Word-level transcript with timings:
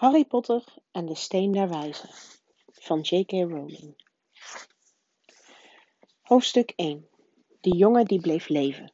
Harry 0.00 0.24
Potter 0.24 0.64
en 0.90 1.06
de 1.06 1.14
Steen 1.14 1.52
der 1.52 1.68
Wijze 1.68 2.06
van 2.72 3.00
J.K. 3.00 3.30
Rowling. 3.30 4.04
Hoofdstuk 6.20 6.72
1 6.76 7.08
De 7.60 7.76
jongen 7.76 8.04
die 8.04 8.20
bleef 8.20 8.48
leven. 8.48 8.92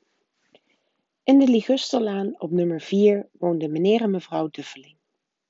In 1.23 1.39
de 1.39 1.47
Ligusterlaan 1.47 2.41
op 2.41 2.51
nummer 2.51 2.81
4 2.81 3.29
woonden 3.33 3.73
meneer 3.73 4.01
en 4.01 4.11
mevrouw 4.11 4.49
Duffeling. 4.51 4.97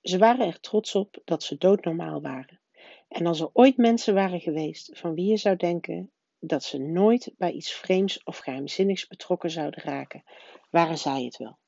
Ze 0.02 0.18
waren 0.18 0.46
er 0.46 0.60
trots 0.60 0.94
op 0.94 1.22
dat 1.24 1.42
ze 1.42 1.56
doodnormaal 1.56 2.20
waren. 2.20 2.60
En 3.08 3.26
als 3.26 3.40
er 3.40 3.50
ooit 3.52 3.76
mensen 3.76 4.14
waren 4.14 4.40
geweest 4.40 4.98
van 4.98 5.14
wie 5.14 5.26
je 5.26 5.36
zou 5.36 5.56
denken 5.56 6.10
dat 6.38 6.62
ze 6.64 6.78
nooit 6.78 7.32
bij 7.36 7.52
iets 7.52 7.72
vreemds 7.72 8.22
of 8.22 8.38
geheimzinnigs 8.38 9.06
betrokken 9.06 9.50
zouden 9.50 9.82
raken, 9.82 10.24
waren 10.70 10.98
zij 10.98 11.24
het 11.24 11.36
wel. 11.36 11.58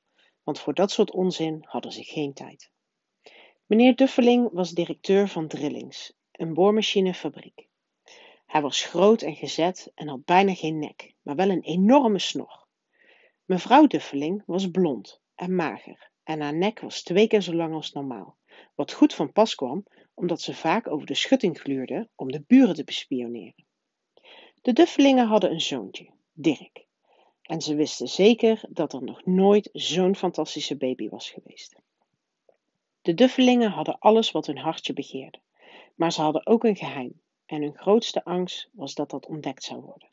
Want 0.43 0.59
voor 0.59 0.75
dat 0.75 0.91
soort 0.91 1.11
onzin 1.11 1.64
hadden 1.66 1.93
ze 1.93 2.02
geen 2.02 2.32
tijd. 2.32 2.70
Meneer 3.68 3.96
Duffeling 3.96 4.49
was 4.53 4.71
directeur 4.71 5.29
van 5.29 5.49
Drillings, 5.49 6.13
een 6.32 6.54
boormachinefabriek. 6.54 7.68
Hij 8.46 8.63
was 8.63 8.85
groot 8.85 9.22
en 9.22 9.35
gezet 9.35 9.93
en 9.95 10.09
had 10.09 10.25
bijna 10.25 10.54
geen 10.54 10.79
nek, 10.79 11.14
maar 11.22 11.36
wel 11.36 11.50
een 11.50 11.63
enorme 11.63 12.18
snor. 12.18 12.67
Mevrouw 13.45 13.86
Duffeling 13.86 14.43
was 14.46 14.71
blond 14.71 15.21
en 15.35 15.54
mager 15.54 16.11
en 16.25 16.40
haar 16.40 16.54
nek 16.54 16.81
was 16.81 17.03
twee 17.03 17.29
keer 17.29 17.40
zo 17.40 17.54
lang 17.54 17.75
als 17.75 17.93
normaal, 17.93 18.36
wat 18.75 18.93
goed 18.93 19.14
van 19.14 19.32
pas 19.32 19.54
kwam 19.54 19.85
omdat 20.14 20.40
ze 20.40 20.54
vaak 20.54 20.89
over 20.89 21.07
de 21.07 21.14
schutting 21.14 21.61
gluurde 21.61 22.09
om 22.14 22.31
de 22.31 22.45
buren 22.46 22.75
te 22.75 22.85
bespioneren. 22.85 23.64
De 24.62 24.73
Duffelingen 24.73 25.26
hadden 25.26 25.50
een 25.50 25.61
zoontje, 25.61 26.11
Dirk, 26.32 26.87
en 27.43 27.61
ze 27.61 27.75
wisten 27.75 28.09
zeker 28.09 28.61
dat 28.68 28.93
er 28.93 29.03
nog 29.03 29.25
nooit 29.25 29.68
zo'n 29.73 30.17
fantastische 30.17 30.76
baby 30.76 31.09
was 31.09 31.31
geweest. 31.31 31.81
De 33.08 33.14
Duffelingen 33.14 33.70
hadden 33.70 33.98
alles 33.98 34.30
wat 34.30 34.47
hun 34.47 34.59
hartje 34.59 34.92
begeerde, 34.92 35.41
maar 35.95 36.12
ze 36.12 36.20
hadden 36.20 36.47
ook 36.47 36.64
een 36.64 36.77
geheim, 36.77 37.20
en 37.47 37.62
hun 37.62 37.77
grootste 37.77 38.25
angst 38.25 38.69
was 38.73 38.95
dat 38.95 39.11
dat 39.11 39.27
ontdekt 39.27 39.62
zou 39.64 39.81
worden. 39.81 40.09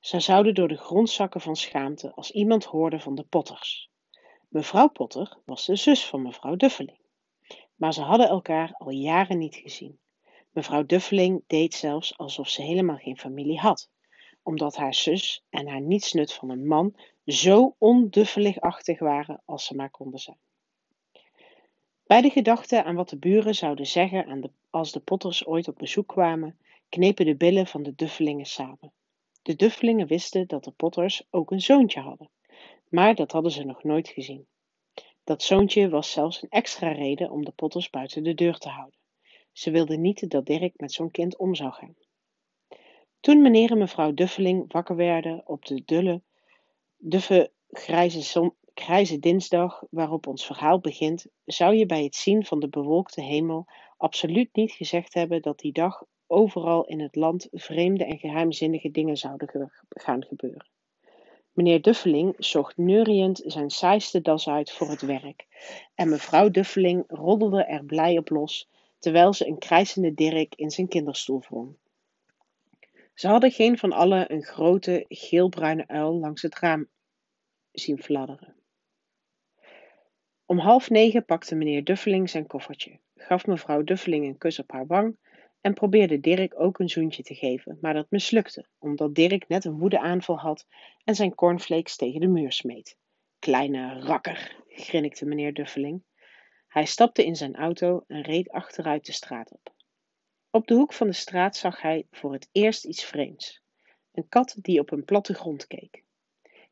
Ze 0.00 0.20
zouden 0.20 0.54
door 0.54 0.68
de 0.68 0.76
grond 0.76 1.10
zakken 1.10 1.40
van 1.40 1.56
schaamte 1.56 2.12
als 2.14 2.30
iemand 2.30 2.64
hoorde 2.64 3.00
van 3.00 3.14
de 3.14 3.22
Potters. 3.22 3.90
Mevrouw 4.48 4.88
Potter 4.88 5.38
was 5.44 5.66
de 5.66 5.76
zus 5.76 6.06
van 6.06 6.22
mevrouw 6.22 6.56
Duffeling, 6.56 6.98
maar 7.74 7.92
ze 7.92 8.02
hadden 8.02 8.28
elkaar 8.28 8.74
al 8.78 8.90
jaren 8.90 9.38
niet 9.38 9.56
gezien. 9.56 9.98
Mevrouw 10.50 10.84
Duffeling 10.84 11.44
deed 11.46 11.74
zelfs 11.74 12.18
alsof 12.18 12.48
ze 12.48 12.62
helemaal 12.62 12.98
geen 12.98 13.18
familie 13.18 13.58
had, 13.58 13.90
omdat 14.42 14.76
haar 14.76 14.94
zus 14.94 15.44
en 15.50 15.68
haar 15.68 15.82
nietsnut 15.82 16.32
van 16.32 16.50
een 16.50 16.66
man 16.66 16.96
zo 17.24 17.74
onduffeligachtig 17.78 18.98
waren 18.98 19.42
als 19.44 19.64
ze 19.64 19.74
maar 19.74 19.90
konden 19.90 20.20
zijn. 20.20 20.38
Bij 22.14 22.22
de 22.22 22.30
gedachte 22.30 22.84
aan 22.84 22.94
wat 22.94 23.08
de 23.08 23.16
buren 23.16 23.54
zouden 23.54 23.86
zeggen 23.86 24.52
als 24.70 24.92
de 24.92 25.00
Potters 25.00 25.46
ooit 25.46 25.68
op 25.68 25.78
bezoek 25.78 26.06
kwamen, 26.06 26.58
knepen 26.88 27.26
de 27.26 27.36
billen 27.36 27.66
van 27.66 27.82
de 27.82 27.94
Duffelingen 27.94 28.46
samen. 28.46 28.92
De 29.42 29.56
Duffelingen 29.56 30.06
wisten 30.06 30.46
dat 30.46 30.64
de 30.64 30.70
Potters 30.70 31.26
ook 31.30 31.50
een 31.50 31.60
zoontje 31.60 32.00
hadden, 32.00 32.30
maar 32.88 33.14
dat 33.14 33.32
hadden 33.32 33.52
ze 33.52 33.64
nog 33.64 33.84
nooit 33.84 34.08
gezien. 34.08 34.46
Dat 35.24 35.42
zoontje 35.42 35.88
was 35.88 36.10
zelfs 36.10 36.42
een 36.42 36.48
extra 36.48 36.92
reden 36.92 37.30
om 37.30 37.44
de 37.44 37.50
Potters 37.50 37.90
buiten 37.90 38.22
de 38.22 38.34
deur 38.34 38.58
te 38.58 38.68
houden. 38.68 38.98
Ze 39.52 39.70
wilden 39.70 40.00
niet 40.00 40.30
dat 40.30 40.46
Dirk 40.46 40.72
met 40.76 40.92
zo'n 40.92 41.10
kind 41.10 41.36
om 41.36 41.54
zou 41.54 41.72
gaan. 41.72 41.96
Toen 43.20 43.42
meneer 43.42 43.70
en 43.70 43.78
mevrouw 43.78 44.12
Duffeling 44.12 44.72
wakker 44.72 44.96
werden 44.96 45.42
op 45.46 45.64
de 45.64 45.82
dulle, 45.84 46.22
duffe, 46.96 47.50
grijze 47.70 48.22
grijze 48.74 49.18
dinsdag 49.18 49.82
waarop 49.90 50.26
ons 50.26 50.46
verhaal 50.46 50.78
begint, 50.80 51.26
zou 51.44 51.74
je 51.74 51.86
bij 51.86 52.02
het 52.02 52.14
zien 52.14 52.44
van 52.44 52.60
de 52.60 52.68
bewolkte 52.68 53.22
hemel 53.22 53.66
absoluut 53.96 54.48
niet 54.52 54.72
gezegd 54.72 55.14
hebben 55.14 55.42
dat 55.42 55.58
die 55.58 55.72
dag 55.72 56.02
overal 56.26 56.84
in 56.84 57.00
het 57.00 57.16
land 57.16 57.48
vreemde 57.50 58.04
en 58.04 58.18
geheimzinnige 58.18 58.90
dingen 58.90 59.16
zouden 59.16 59.70
gaan 59.88 60.24
gebeuren. 60.24 60.66
Meneer 61.52 61.82
Duffeling 61.82 62.34
zocht 62.38 62.76
neuriënd 62.76 63.42
zijn 63.44 63.70
saaiste 63.70 64.20
das 64.20 64.48
uit 64.48 64.70
voor 64.70 64.88
het 64.88 65.02
werk 65.02 65.46
en 65.94 66.08
mevrouw 66.08 66.50
Duffeling 66.50 67.04
roddelde 67.06 67.64
er 67.64 67.84
blij 67.84 68.18
op 68.18 68.28
los 68.28 68.68
terwijl 68.98 69.32
ze 69.32 69.46
een 69.46 69.58
krijsende 69.58 70.14
Dirk 70.14 70.54
in 70.54 70.70
zijn 70.70 70.88
kinderstoel 70.88 71.42
wrong. 71.48 71.76
Ze 73.14 73.28
hadden 73.28 73.50
geen 73.50 73.78
van 73.78 73.92
allen 73.92 74.32
een 74.32 74.42
grote 74.42 75.04
geelbruine 75.08 75.86
uil 75.86 76.14
langs 76.14 76.42
het 76.42 76.58
raam 76.58 76.88
zien 77.72 78.02
fladderen. 78.02 78.54
Om 80.54 80.60
half 80.60 80.90
negen 80.90 81.24
pakte 81.24 81.54
meneer 81.54 81.84
Duffeling 81.84 82.30
zijn 82.30 82.46
koffertje, 82.46 82.98
gaf 83.14 83.46
mevrouw 83.46 83.82
Duffeling 83.82 84.26
een 84.26 84.38
kus 84.38 84.58
op 84.58 84.70
haar 84.70 84.86
wang 84.86 85.18
en 85.60 85.74
probeerde 85.74 86.20
Dirk 86.20 86.60
ook 86.60 86.78
een 86.78 86.88
zoentje 86.88 87.22
te 87.22 87.34
geven, 87.34 87.78
maar 87.80 87.94
dat 87.94 88.10
mislukte, 88.10 88.66
omdat 88.78 89.14
Dirk 89.14 89.48
net 89.48 89.64
een 89.64 89.78
woedeaanval 89.78 90.38
had 90.38 90.66
en 91.04 91.14
zijn 91.14 91.34
cornflakes 91.34 91.96
tegen 91.96 92.20
de 92.20 92.26
muur 92.26 92.52
smeet. 92.52 92.96
Kleine 93.38 94.00
rakker, 94.00 94.64
grinnikte 94.68 95.26
meneer 95.26 95.54
Duffeling. 95.54 96.02
Hij 96.68 96.84
stapte 96.84 97.24
in 97.24 97.36
zijn 97.36 97.54
auto 97.54 98.04
en 98.06 98.22
reed 98.22 98.50
achteruit 98.50 99.06
de 99.06 99.12
straat 99.12 99.52
op. 99.52 99.74
Op 100.50 100.66
de 100.66 100.74
hoek 100.74 100.92
van 100.92 101.06
de 101.06 101.12
straat 101.12 101.56
zag 101.56 101.80
hij 101.80 102.06
voor 102.10 102.32
het 102.32 102.48
eerst 102.52 102.84
iets 102.84 103.04
vreemds. 103.04 103.62
Een 104.12 104.28
kat 104.28 104.56
die 104.60 104.80
op 104.80 104.90
een 104.90 105.04
platte 105.04 105.34
grond 105.34 105.66
keek. 105.66 106.02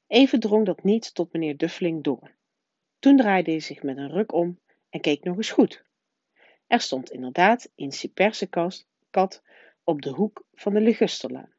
Even 0.06 0.40
drong 0.40 0.66
dat 0.66 0.84
niet 0.84 1.14
tot 1.14 1.32
meneer 1.32 1.56
Duffeling 1.56 2.02
door. 2.02 2.40
Toen 3.02 3.16
draaide 3.16 3.50
hij 3.50 3.60
zich 3.60 3.82
met 3.82 3.96
een 3.96 4.10
ruk 4.10 4.32
om 4.32 4.60
en 4.90 5.00
keek 5.00 5.24
nog 5.24 5.36
eens 5.36 5.50
goed. 5.50 5.84
Er 6.66 6.80
stond 6.80 7.10
inderdaad 7.10 7.70
een 7.76 7.92
ciperse 7.92 8.48
kat 9.10 9.42
op 9.84 10.02
de 10.02 10.10
hoek 10.10 10.46
van 10.52 10.74
de 10.74 10.80
Ligusterlaan. 10.80 11.54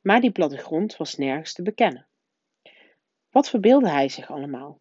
Maar 0.00 0.20
die 0.20 0.30
plattegrond 0.30 0.96
was 0.96 1.16
nergens 1.16 1.52
te 1.52 1.62
bekennen. 1.62 2.06
Wat 3.30 3.48
verbeeldde 3.48 3.90
hij 3.90 4.08
zich 4.08 4.30
allemaal? 4.30 4.80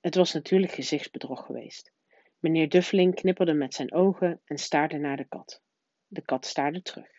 Het 0.00 0.14
was 0.14 0.32
natuurlijk 0.32 0.72
gezichtsbedrog 0.72 1.46
geweest. 1.46 1.92
Meneer 2.38 2.68
Duffeling 2.68 3.14
knipperde 3.14 3.54
met 3.54 3.74
zijn 3.74 3.92
ogen 3.92 4.40
en 4.44 4.58
staarde 4.58 4.98
naar 4.98 5.16
de 5.16 5.28
kat. 5.28 5.62
De 6.06 6.20
kat 6.20 6.46
staarde 6.46 6.82
terug. 6.82 7.10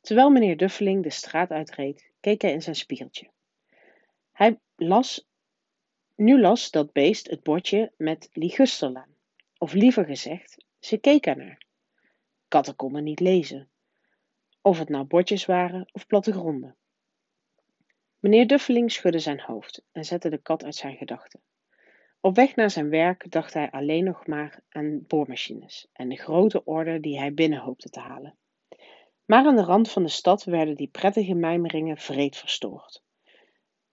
Terwijl 0.00 0.30
meneer 0.30 0.56
Duffeling 0.56 1.02
de 1.02 1.10
straat 1.10 1.50
uitreed, 1.50 2.10
keek 2.20 2.42
hij 2.42 2.52
in 2.52 2.62
zijn 2.62 2.76
spiegeltje. 2.76 3.30
Hij 4.32 4.58
las 4.76 5.28
nu 6.20 6.40
las 6.40 6.70
dat 6.70 6.92
beest 6.92 7.30
het 7.30 7.42
bordje 7.42 7.92
met 7.96 8.28
Ligusterlaan. 8.32 9.14
Of 9.58 9.72
liever 9.72 10.04
gezegd, 10.04 10.64
ze 10.78 10.96
keek 10.96 11.26
ernaar. 11.26 11.62
Katten 12.48 12.76
konden 12.76 13.04
niet 13.04 13.20
lezen. 13.20 13.68
Of 14.62 14.78
het 14.78 14.88
nou 14.88 15.04
bordjes 15.04 15.46
waren 15.46 15.88
of 15.92 16.06
plattegronden. 16.06 16.76
Meneer 18.18 18.46
Duffeling 18.46 18.92
schudde 18.92 19.18
zijn 19.18 19.40
hoofd 19.40 19.84
en 19.92 20.04
zette 20.04 20.28
de 20.28 20.38
kat 20.38 20.64
uit 20.64 20.74
zijn 20.74 20.96
gedachten. 20.96 21.40
Op 22.20 22.34
weg 22.34 22.56
naar 22.56 22.70
zijn 22.70 22.88
werk 22.88 23.30
dacht 23.30 23.54
hij 23.54 23.70
alleen 23.70 24.04
nog 24.04 24.26
maar 24.26 24.62
aan 24.68 25.04
boormachines 25.06 25.88
en 25.92 26.08
de 26.08 26.16
grote 26.16 26.64
orde 26.64 27.00
die 27.00 27.18
hij 27.18 27.34
binnen 27.34 27.60
hoopte 27.60 27.88
te 27.88 28.00
halen. 28.00 28.36
Maar 29.24 29.46
aan 29.46 29.56
de 29.56 29.64
rand 29.64 29.90
van 29.90 30.02
de 30.02 30.08
stad 30.08 30.44
werden 30.44 30.74
die 30.74 30.88
prettige 30.88 31.34
mijmeringen 31.34 31.96
vreed 31.96 32.36
verstoord. 32.36 33.02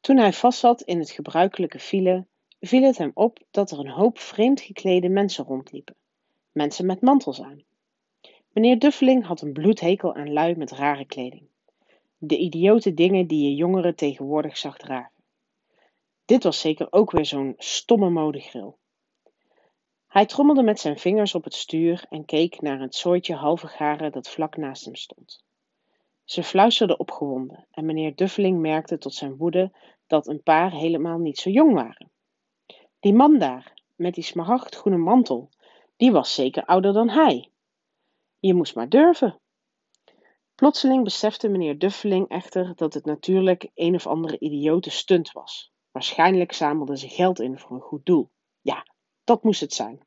Toen 0.07 0.17
hij 0.17 0.33
vastzat 0.33 0.81
in 0.81 0.99
het 0.99 1.11
gebruikelijke 1.11 1.79
file, 1.79 2.25
viel 2.59 2.81
het 2.81 2.97
hem 2.97 3.11
op 3.13 3.39
dat 3.51 3.71
er 3.71 3.79
een 3.79 3.89
hoop 3.89 4.19
vreemd 4.19 4.61
geklede 4.61 5.09
mensen 5.09 5.45
rondliepen. 5.45 5.95
Mensen 6.51 6.85
met 6.85 7.01
mantels 7.01 7.41
aan. 7.41 7.63
Meneer 8.53 8.79
Duffeling 8.79 9.25
had 9.25 9.41
een 9.41 9.53
bloedhekel 9.53 10.15
aan 10.15 10.33
lui 10.33 10.55
met 10.55 10.71
rare 10.71 11.05
kleding. 11.05 11.47
De 12.17 12.37
idiote 12.37 12.93
dingen 12.93 13.27
die 13.27 13.49
je 13.49 13.55
jongeren 13.55 13.95
tegenwoordig 13.95 14.57
zag 14.57 14.77
dragen. 14.77 15.11
Dit 16.25 16.43
was 16.43 16.59
zeker 16.59 16.87
ook 16.89 17.11
weer 17.11 17.25
zo'n 17.25 17.53
stomme 17.57 18.09
modegril. 18.09 18.77
Hij 20.07 20.25
trommelde 20.25 20.63
met 20.63 20.79
zijn 20.79 20.99
vingers 20.99 21.35
op 21.35 21.43
het 21.43 21.53
stuur 21.53 22.05
en 22.09 22.25
keek 22.25 22.61
naar 22.61 22.79
het 22.79 22.95
soortje 22.95 23.35
halve 23.35 23.67
garen 23.67 24.11
dat 24.11 24.29
vlak 24.29 24.57
naast 24.57 24.85
hem 24.85 24.95
stond. 24.95 25.45
Ze 26.23 26.43
fluisterde 26.43 26.97
opgewonden 26.97 27.67
en 27.71 27.85
meneer 27.85 28.15
Duffeling 28.15 28.59
merkte 28.59 28.97
tot 28.97 29.13
zijn 29.13 29.35
woede 29.35 29.71
dat 30.07 30.27
een 30.27 30.43
paar 30.43 30.71
helemaal 30.71 31.17
niet 31.17 31.37
zo 31.37 31.49
jong 31.49 31.73
waren. 31.73 32.11
Die 32.99 33.13
man 33.13 33.37
daar, 33.37 33.73
met 33.95 34.13
die 34.13 34.23
smaragdgroene 34.23 34.97
mantel, 34.97 35.49
die 35.95 36.11
was 36.11 36.33
zeker 36.33 36.65
ouder 36.65 36.93
dan 36.93 37.09
hij. 37.09 37.51
Je 38.39 38.53
moest 38.53 38.75
maar 38.75 38.89
durven. 38.89 39.39
Plotseling 40.55 41.03
besefte 41.03 41.47
meneer 41.47 41.77
Duffeling 41.77 42.27
echter 42.27 42.75
dat 42.75 42.93
het 42.93 43.05
natuurlijk 43.05 43.69
een 43.73 43.95
of 43.95 44.07
andere 44.07 44.39
idiote 44.39 44.89
stunt 44.89 45.31
was. 45.31 45.71
Waarschijnlijk 45.91 46.51
zamelde 46.51 46.97
ze 46.97 47.09
geld 47.09 47.39
in 47.39 47.59
voor 47.59 47.71
een 47.71 47.81
goed 47.81 48.05
doel. 48.05 48.29
Ja, 48.61 48.85
dat 49.23 49.43
moest 49.43 49.61
het 49.61 49.73
zijn. 49.73 50.05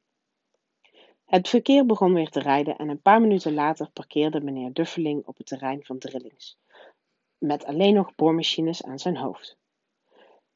Het 1.24 1.48
verkeer 1.48 1.86
begon 1.86 2.14
weer 2.14 2.28
te 2.28 2.40
rijden 2.40 2.76
en 2.76 2.88
een 2.88 3.02
paar 3.02 3.20
minuten 3.20 3.54
later 3.54 3.90
parkeerde 3.90 4.40
meneer 4.40 4.72
Duffeling 4.72 5.26
op 5.26 5.36
het 5.36 5.46
terrein 5.46 5.84
van 5.84 5.98
Drillings, 5.98 6.58
met 7.38 7.64
alleen 7.64 7.94
nog 7.94 8.14
boormachines 8.14 8.82
aan 8.82 8.98
zijn 8.98 9.16
hoofd. 9.16 9.59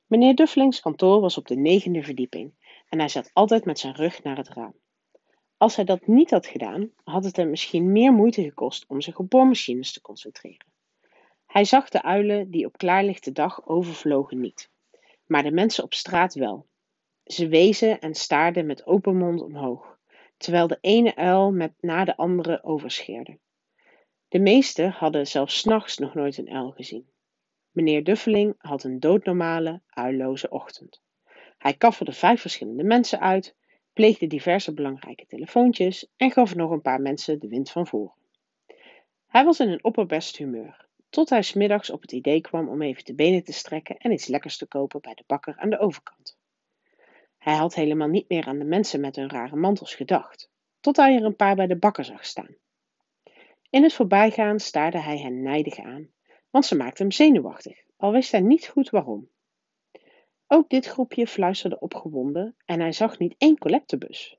Meneer 0.06 0.34
Duffelings 0.34 0.80
kantoor 0.80 1.20
was 1.20 1.38
op 1.38 1.46
de 1.46 1.56
negende 1.56 2.02
verdieping 2.02 2.54
en 2.88 2.98
hij 2.98 3.08
zat 3.08 3.30
altijd 3.32 3.64
met 3.64 3.78
zijn 3.78 3.94
rug 3.94 4.22
naar 4.22 4.36
het 4.36 4.48
raam. 4.48 4.74
Als 5.56 5.76
hij 5.76 5.84
dat 5.84 6.06
niet 6.06 6.30
had 6.30 6.46
gedaan, 6.46 6.90
had 7.04 7.24
het 7.24 7.36
hem 7.36 7.50
misschien 7.50 7.92
meer 7.92 8.12
moeite 8.12 8.42
gekost 8.42 8.84
om 8.88 9.00
zich 9.00 9.18
op 9.18 9.30
boormachines 9.30 9.92
te 9.92 10.00
concentreren. 10.00 10.66
Hij 11.46 11.64
zag 11.64 11.88
de 11.88 12.02
uilen 12.02 12.50
die 12.50 12.66
op 12.66 12.76
klaarlichte 12.76 13.32
dag 13.32 13.66
overvlogen 13.66 14.40
niet, 14.40 14.70
maar 15.26 15.42
de 15.42 15.50
mensen 15.50 15.84
op 15.84 15.94
straat 15.94 16.34
wel. 16.34 16.66
Ze 17.24 17.48
wezen 17.48 18.00
en 18.00 18.14
staarden 18.14 18.66
met 18.66 18.86
open 18.86 19.16
mond 19.16 19.42
omhoog, 19.42 19.98
terwijl 20.36 20.66
de 20.66 20.78
ene 20.80 21.16
uil 21.16 21.52
met 21.52 21.72
na 21.80 22.04
de 22.04 22.16
andere 22.16 22.64
overscheerde. 22.64 23.38
De 24.28 24.38
meesten 24.38 24.90
hadden 24.90 25.26
zelfs 25.26 25.58
's 25.58 25.64
nachts 25.64 25.98
nog 25.98 26.14
nooit 26.14 26.38
een 26.38 26.50
uil 26.50 26.70
gezien. 26.70 27.08
Meneer 27.74 28.04
Duffeling 28.04 28.54
had 28.58 28.84
een 28.84 29.00
doodnormale, 29.00 29.80
uilloze 29.88 30.48
ochtend. 30.48 31.02
Hij 31.58 31.74
kafferde 31.74 32.12
vijf 32.12 32.40
verschillende 32.40 32.84
mensen 32.84 33.20
uit, 33.20 33.56
pleegde 33.92 34.26
diverse 34.26 34.74
belangrijke 34.74 35.26
telefoontjes 35.26 36.06
en 36.16 36.30
gaf 36.30 36.54
nog 36.54 36.70
een 36.70 36.80
paar 36.80 37.00
mensen 37.00 37.40
de 37.40 37.48
wind 37.48 37.70
van 37.70 37.86
voren. 37.86 38.14
Hij 39.26 39.44
was 39.44 39.60
in 39.60 39.68
een 39.68 39.84
opperbest 39.84 40.36
humeur, 40.36 40.86
tot 41.10 41.30
hij 41.30 41.42
smiddags 41.42 41.90
op 41.90 42.00
het 42.02 42.12
idee 42.12 42.40
kwam 42.40 42.68
om 42.68 42.82
even 42.82 43.04
de 43.04 43.14
benen 43.14 43.44
te 43.44 43.52
strekken 43.52 43.96
en 43.96 44.12
iets 44.12 44.26
lekkers 44.26 44.56
te 44.56 44.66
kopen 44.66 45.00
bij 45.00 45.14
de 45.14 45.24
bakker 45.26 45.56
aan 45.56 45.70
de 45.70 45.78
overkant. 45.78 46.38
Hij 47.38 47.54
had 47.54 47.74
helemaal 47.74 48.08
niet 48.08 48.28
meer 48.28 48.46
aan 48.46 48.58
de 48.58 48.64
mensen 48.64 49.00
met 49.00 49.16
hun 49.16 49.30
rare 49.30 49.56
mantels 49.56 49.94
gedacht, 49.94 50.50
tot 50.80 50.96
hij 50.96 51.16
er 51.16 51.24
een 51.24 51.36
paar 51.36 51.54
bij 51.54 51.66
de 51.66 51.76
bakker 51.76 52.04
zag 52.04 52.26
staan. 52.26 52.56
In 53.70 53.82
het 53.82 53.92
voorbijgaan 53.92 54.60
staarde 54.60 54.98
hij 54.98 55.18
hen 55.18 55.42
nijdig 55.42 55.78
aan, 55.78 56.12
want 56.54 56.66
ze 56.66 56.76
maakten 56.76 57.04
hem 57.04 57.12
zenuwachtig, 57.12 57.82
al 57.96 58.12
wist 58.12 58.32
hij 58.32 58.40
niet 58.40 58.66
goed 58.66 58.90
waarom. 58.90 59.30
Ook 60.46 60.68
dit 60.68 60.86
groepje 60.86 61.26
fluisterde 61.26 61.78
opgewonden 61.78 62.56
en 62.64 62.80
hij 62.80 62.92
zag 62.92 63.18
niet 63.18 63.34
één 63.38 63.58
collectebus. 63.58 64.38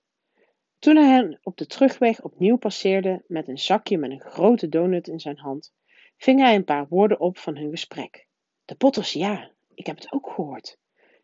Toen 0.79 0.95
hij 0.95 1.07
hen 1.07 1.39
op 1.43 1.57
de 1.57 1.65
terugweg 1.65 2.21
opnieuw 2.21 2.55
passeerde 2.57 3.23
met 3.27 3.47
een 3.47 3.57
zakje 3.57 3.97
met 3.97 4.11
een 4.11 4.21
grote 4.21 4.69
donut 4.69 5.07
in 5.07 5.19
zijn 5.19 5.37
hand, 5.37 5.73
ving 6.17 6.39
hij 6.39 6.55
een 6.55 6.63
paar 6.63 6.87
woorden 6.87 7.19
op 7.19 7.37
van 7.37 7.57
hun 7.57 7.69
gesprek. 7.69 8.27
De 8.65 8.75
Potters, 8.75 9.13
ja, 9.13 9.51
ik 9.73 9.85
heb 9.85 9.95
het 9.95 10.11
ook 10.11 10.29
gehoord. 10.29 10.77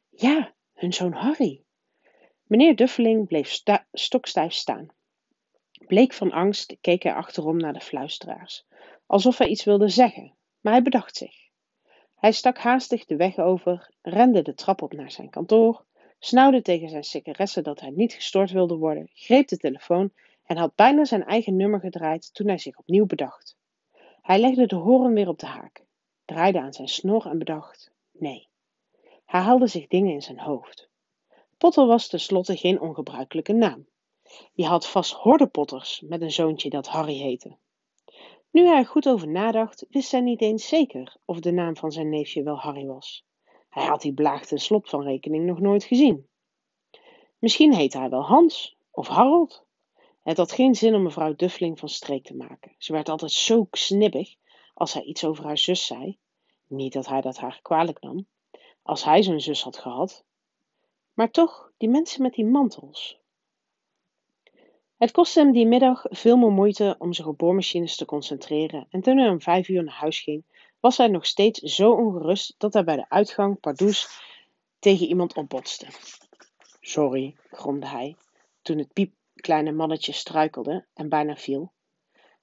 Ja, 0.10 0.54
hun 0.74 0.94
zoon 0.94 1.14
Harry. 1.14 1.64
Meneer 2.44 2.76
Duffeling 2.76 3.28
bleef 3.28 3.62
stokstijf 3.92 4.54
staan. 4.54 4.88
Bleek 5.88 6.14
van 6.14 6.32
angst 6.32 6.78
keek 6.82 7.04
hij 7.04 7.14
achterom 7.14 7.58
naar 7.58 7.74
de 7.74 7.82
fluisteraars, 7.82 8.66
alsof 9.06 9.38
hij 9.38 9.48
iets 9.48 9.64
wilde 9.64 9.90
zeggen, 9.90 10.36
maar 10.62 10.74
hij 10.74 10.82
bedacht 10.82 11.18
zich. 11.18 11.50
Hij 12.16 12.32
stak 12.32 12.58
haastig 12.58 13.06
de 13.06 13.16
weg 13.16 13.38
over, 13.38 13.90
rende 14.02 14.42
de 14.42 14.54
trap 14.54 14.82
op 14.82 14.94
naar 14.94 15.12
zijn 15.12 15.30
kantoor, 15.30 15.86
snauwde 16.20 16.62
tegen 16.62 16.90
zijn 16.90 17.04
secretaresse 17.04 17.62
dat 17.62 17.80
hij 17.80 17.90
niet 17.90 18.14
gestoord 18.14 18.52
wilde 18.52 18.76
worden, 18.76 19.10
greep 19.14 19.48
de 19.48 19.58
telefoon 19.58 20.12
en 20.46 20.58
had 20.58 20.76
bijna 20.76 21.06
zijn 21.06 21.26
eigen 21.26 21.56
nummer 21.56 21.80
gedraaid 21.80 22.34
toen 22.34 22.48
hij 22.48 22.58
zich 22.58 22.78
opnieuw 22.78 23.06
bedacht. 23.06 23.58
Hij 24.22 24.40
legde 24.40 24.66
de 24.66 24.76
horen 24.76 25.14
weer 25.14 25.28
op 25.28 25.40
de 25.40 25.46
haak, 25.46 25.86
draaide 26.26 26.60
aan 26.60 26.74
zijn 26.74 26.88
snor 26.88 27.26
en 27.26 27.38
bedacht: 27.38 27.92
nee. 28.12 28.48
Hij 29.26 29.42
haalde 29.42 29.68
zich 29.68 29.88
dingen 29.88 30.14
in 30.14 30.22
zijn 30.22 30.40
hoofd. 30.40 30.90
Potter 31.58 31.86
was 31.86 32.08
tenslotte 32.08 32.58
geen 32.58 32.82
ongebruikelijke 32.82 33.54
naam. 33.54 33.88
Je 34.54 34.66
had 34.66 34.88
vast 34.88 35.14
hordepotters 35.14 36.02
met 36.02 36.22
een 36.22 36.32
zoontje 36.32 36.70
dat 36.70 36.88
Harry 36.88 37.18
heette. 37.18 37.58
Nu 38.52 38.66
hij 38.66 38.78
er 38.78 38.86
goed 38.86 39.10
over 39.10 39.28
nadacht, 39.28 39.86
wist 39.90 40.12
hij 40.12 40.22
niet 40.22 40.42
eens 40.42 40.68
zeker 40.68 41.16
of 41.26 41.40
de 41.40 41.52
naam 41.52 41.78
van 41.78 41.92
zijn 41.92 42.10
neefje 42.10 42.44
wel 42.44 42.58
Harry 42.58 42.86
was. 42.86 43.26
Hij 43.70 43.86
had 43.86 44.02
die 44.02 44.14
blaag 44.14 44.48
slop 44.48 44.88
van 44.88 45.04
rekening 45.04 45.46
nog 45.46 45.60
nooit 45.60 45.84
gezien. 45.84 46.28
Misschien 47.40 47.74
heette 47.74 47.98
hij 47.98 48.10
wel 48.10 48.24
Hans 48.24 48.78
of 48.92 49.08
Harold. 49.08 49.66
Het 50.24 50.38
had 50.38 50.52
geen 50.52 50.76
zin 50.76 50.96
om 50.96 51.04
mevrouw 51.04 51.36
Duffeling 51.36 51.80
van 51.80 51.90
streek 51.90 52.24
te 52.24 52.36
maken. 52.36 52.76
Ze 52.78 52.92
werd 52.92 53.10
altijd 53.10 53.32
zo 53.32 53.68
snibbig 53.72 54.36
als 54.74 54.94
hij 54.94 55.04
iets 55.04 55.26
over 55.26 55.46
haar 55.46 55.58
zus 55.58 55.86
zei. 55.86 56.18
Niet 56.68 56.94
dat 56.94 57.08
hij 57.08 57.22
dat 57.22 57.38
haar 57.38 57.60
kwalijk 57.62 58.02
nam. 58.02 58.28
Als 58.84 59.04
hij 59.04 59.24
zo'n 59.24 59.42
zus 59.42 59.64
had 59.64 59.78
gehad. 59.78 60.24
Maar 61.14 61.32
toch, 61.32 61.72
die 61.78 61.90
mensen 61.90 62.22
met 62.22 62.34
die 62.34 62.46
mantels. 62.46 63.21
Het 65.02 65.12
kostte 65.12 65.40
hem 65.40 65.52
die 65.52 65.66
middag 65.66 66.06
veel 66.10 66.38
meer 66.38 66.52
moeite 66.52 66.96
om 66.98 67.14
zich 67.14 67.26
op 67.26 67.38
boormachines 67.38 67.96
te 67.96 68.06
concentreren 68.06 68.88
en 68.90 69.02
toen 69.02 69.18
hij 69.18 69.30
om 69.30 69.42
vijf 69.42 69.70
uur 69.70 69.84
naar 69.84 69.94
huis 69.94 70.20
ging, 70.20 70.44
was 70.80 70.98
hij 70.98 71.08
nog 71.08 71.26
steeds 71.26 71.60
zo 71.60 71.92
ongerust 71.92 72.56
dat 72.58 72.74
hij 72.74 72.84
bij 72.84 72.96
de 72.96 73.10
uitgang 73.10 73.60
pardoes 73.60 74.08
tegen 74.80 75.08
iemand 75.08 75.34
opbotste. 75.34 75.88
Sorry, 76.82 77.36
gromde 77.52 77.88
hij, 77.88 78.16
toen 78.62 78.78
het 78.78 78.94
piepkleine 78.94 79.72
mannetje 79.72 80.12
struikelde 80.12 80.86
en 80.94 81.10
bijna 81.10 81.36
viel. 81.36 81.72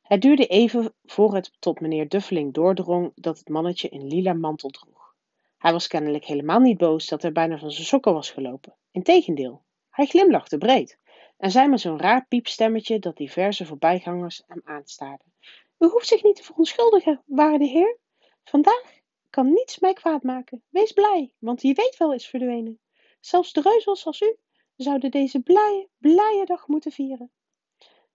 Het 0.02 0.22
duurde 0.22 0.46
even 0.46 0.93
voor 1.05 1.34
het 1.34 1.52
tot 1.58 1.81
meneer 1.81 2.08
Duffeling 2.08 2.55
doordrong 2.55 3.12
dat 3.14 3.38
het 3.38 3.49
mannetje 3.49 3.93
een 3.94 4.06
lila 4.06 4.32
mantel 4.32 4.69
droeg. 4.69 5.14
Hij 5.58 5.72
was 5.72 5.87
kennelijk 5.87 6.25
helemaal 6.25 6.60
niet 6.60 6.78
boos 6.78 7.06
dat 7.06 7.22
hij 7.22 7.32
bijna 7.32 7.58
van 7.58 7.70
zijn 7.70 7.87
sokken 7.87 8.12
was 8.12 8.31
gelopen. 8.31 8.75
Integendeel, 8.90 9.62
hij 9.90 10.06
glimlachte 10.06 10.58
breed 10.58 10.99
en 11.38 11.50
zei 11.50 11.69
met 11.69 11.81
zo'n 11.81 12.00
raar 12.00 12.26
piepstemmetje 12.26 12.99
dat 12.99 13.17
diverse 13.17 13.67
voorbijgangers 13.67 14.43
hem 14.46 14.61
aanstaarden. 14.64 15.32
U 15.79 15.87
hoeft 15.87 16.08
zich 16.08 16.23
niet 16.23 16.37
te 16.37 16.43
verontschuldigen, 16.43 17.23
waarde 17.26 17.64
heer. 17.67 17.99
Vandaag 18.44 19.00
kan 19.31 19.52
niets 19.52 19.79
mij 19.79 19.93
kwaad 19.93 20.23
maken. 20.23 20.62
Wees 20.69 20.93
blij, 20.93 21.32
want 21.38 21.61
wie 21.61 21.75
weet 21.75 21.96
wel 21.96 22.14
is 22.14 22.26
verdwenen. 22.26 22.81
Zelfs 23.20 23.52
de 23.52 23.85
als 24.05 24.20
u 24.20 24.37
zouden 24.76 25.11
deze 25.11 25.40
blije, 25.40 25.88
blije 25.99 26.44
dag 26.44 26.69
moeten 26.69 26.93
vieren. 26.93 27.31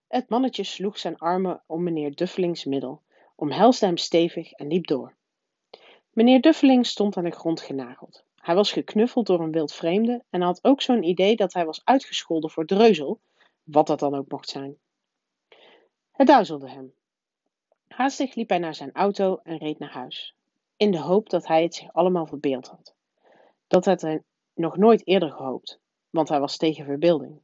Het 0.08 0.28
mannetje 0.28 0.64
sloeg 0.64 0.98
zijn 0.98 1.18
armen 1.18 1.62
om 1.66 1.82
meneer 1.82 2.14
Duffelings 2.14 2.64
middel, 2.64 3.02
omhelsde 3.36 3.86
hem 3.86 3.96
stevig 3.96 4.52
en 4.52 4.66
liep 4.66 4.86
door. 4.86 5.16
Meneer 6.10 6.40
Duffeling 6.40 6.86
stond 6.86 7.16
aan 7.16 7.24
de 7.24 7.30
grond 7.30 7.60
genageld. 7.60 8.24
Hij 8.44 8.54
was 8.54 8.72
geknuffeld 8.72 9.26
door 9.26 9.40
een 9.40 9.52
wild 9.52 9.72
vreemde 9.72 10.24
en 10.30 10.40
had 10.40 10.64
ook 10.64 10.82
zo'n 10.82 11.02
idee 11.02 11.36
dat 11.36 11.52
hij 11.52 11.64
was 11.64 11.84
uitgescholden 11.84 12.50
voor 12.50 12.66
dreuzel, 12.66 13.20
wat 13.62 13.86
dat 13.86 13.98
dan 13.98 14.14
ook 14.14 14.30
mocht 14.30 14.48
zijn. 14.48 14.78
Het 16.12 16.26
duizelde 16.26 16.68
hem. 16.68 16.94
Haastig 17.88 18.34
liep 18.34 18.48
hij 18.48 18.58
naar 18.58 18.74
zijn 18.74 18.92
auto 18.92 19.40
en 19.42 19.58
reed 19.58 19.78
naar 19.78 19.92
huis, 19.92 20.34
in 20.76 20.90
de 20.90 21.00
hoop 21.00 21.30
dat 21.30 21.46
hij 21.46 21.62
het 21.62 21.74
zich 21.74 21.92
allemaal 21.92 22.26
verbeeld 22.26 22.66
had. 22.66 22.94
Dat 23.66 23.84
had 23.84 24.00
hij 24.00 24.22
nog 24.54 24.76
nooit 24.76 25.06
eerder 25.06 25.30
gehoopt, 25.30 25.80
want 26.10 26.28
hij 26.28 26.40
was 26.40 26.56
tegen 26.56 26.84
verbeelding. 26.84 27.40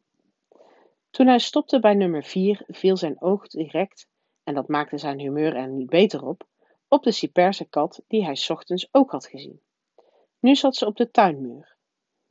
Toen 1.11 1.26
hij 1.26 1.38
stopte 1.38 1.80
bij 1.80 1.95
nummer 1.95 2.25
4, 2.25 2.64
viel 2.66 2.97
zijn 2.97 3.23
oog 3.23 3.47
direct, 3.49 4.09
en 4.45 4.54
dat 4.54 4.69
maakte 4.69 4.99
zijn 4.99 5.19
humeur 5.19 5.57
er 5.57 5.69
niet 5.69 5.90
beter 5.90 6.26
op, 6.26 6.47
op 6.88 7.02
de 7.02 7.12
Cyperse 7.12 7.64
kat 7.64 8.02
die 8.07 8.25
hij 8.25 8.45
ochtends 8.49 8.88
ook 8.90 9.11
had 9.11 9.26
gezien. 9.26 9.61
Nu 10.40 10.54
zat 10.54 10.76
ze 10.76 10.87
op 10.87 10.97
de 10.97 11.11
tuinmuur. 11.11 11.76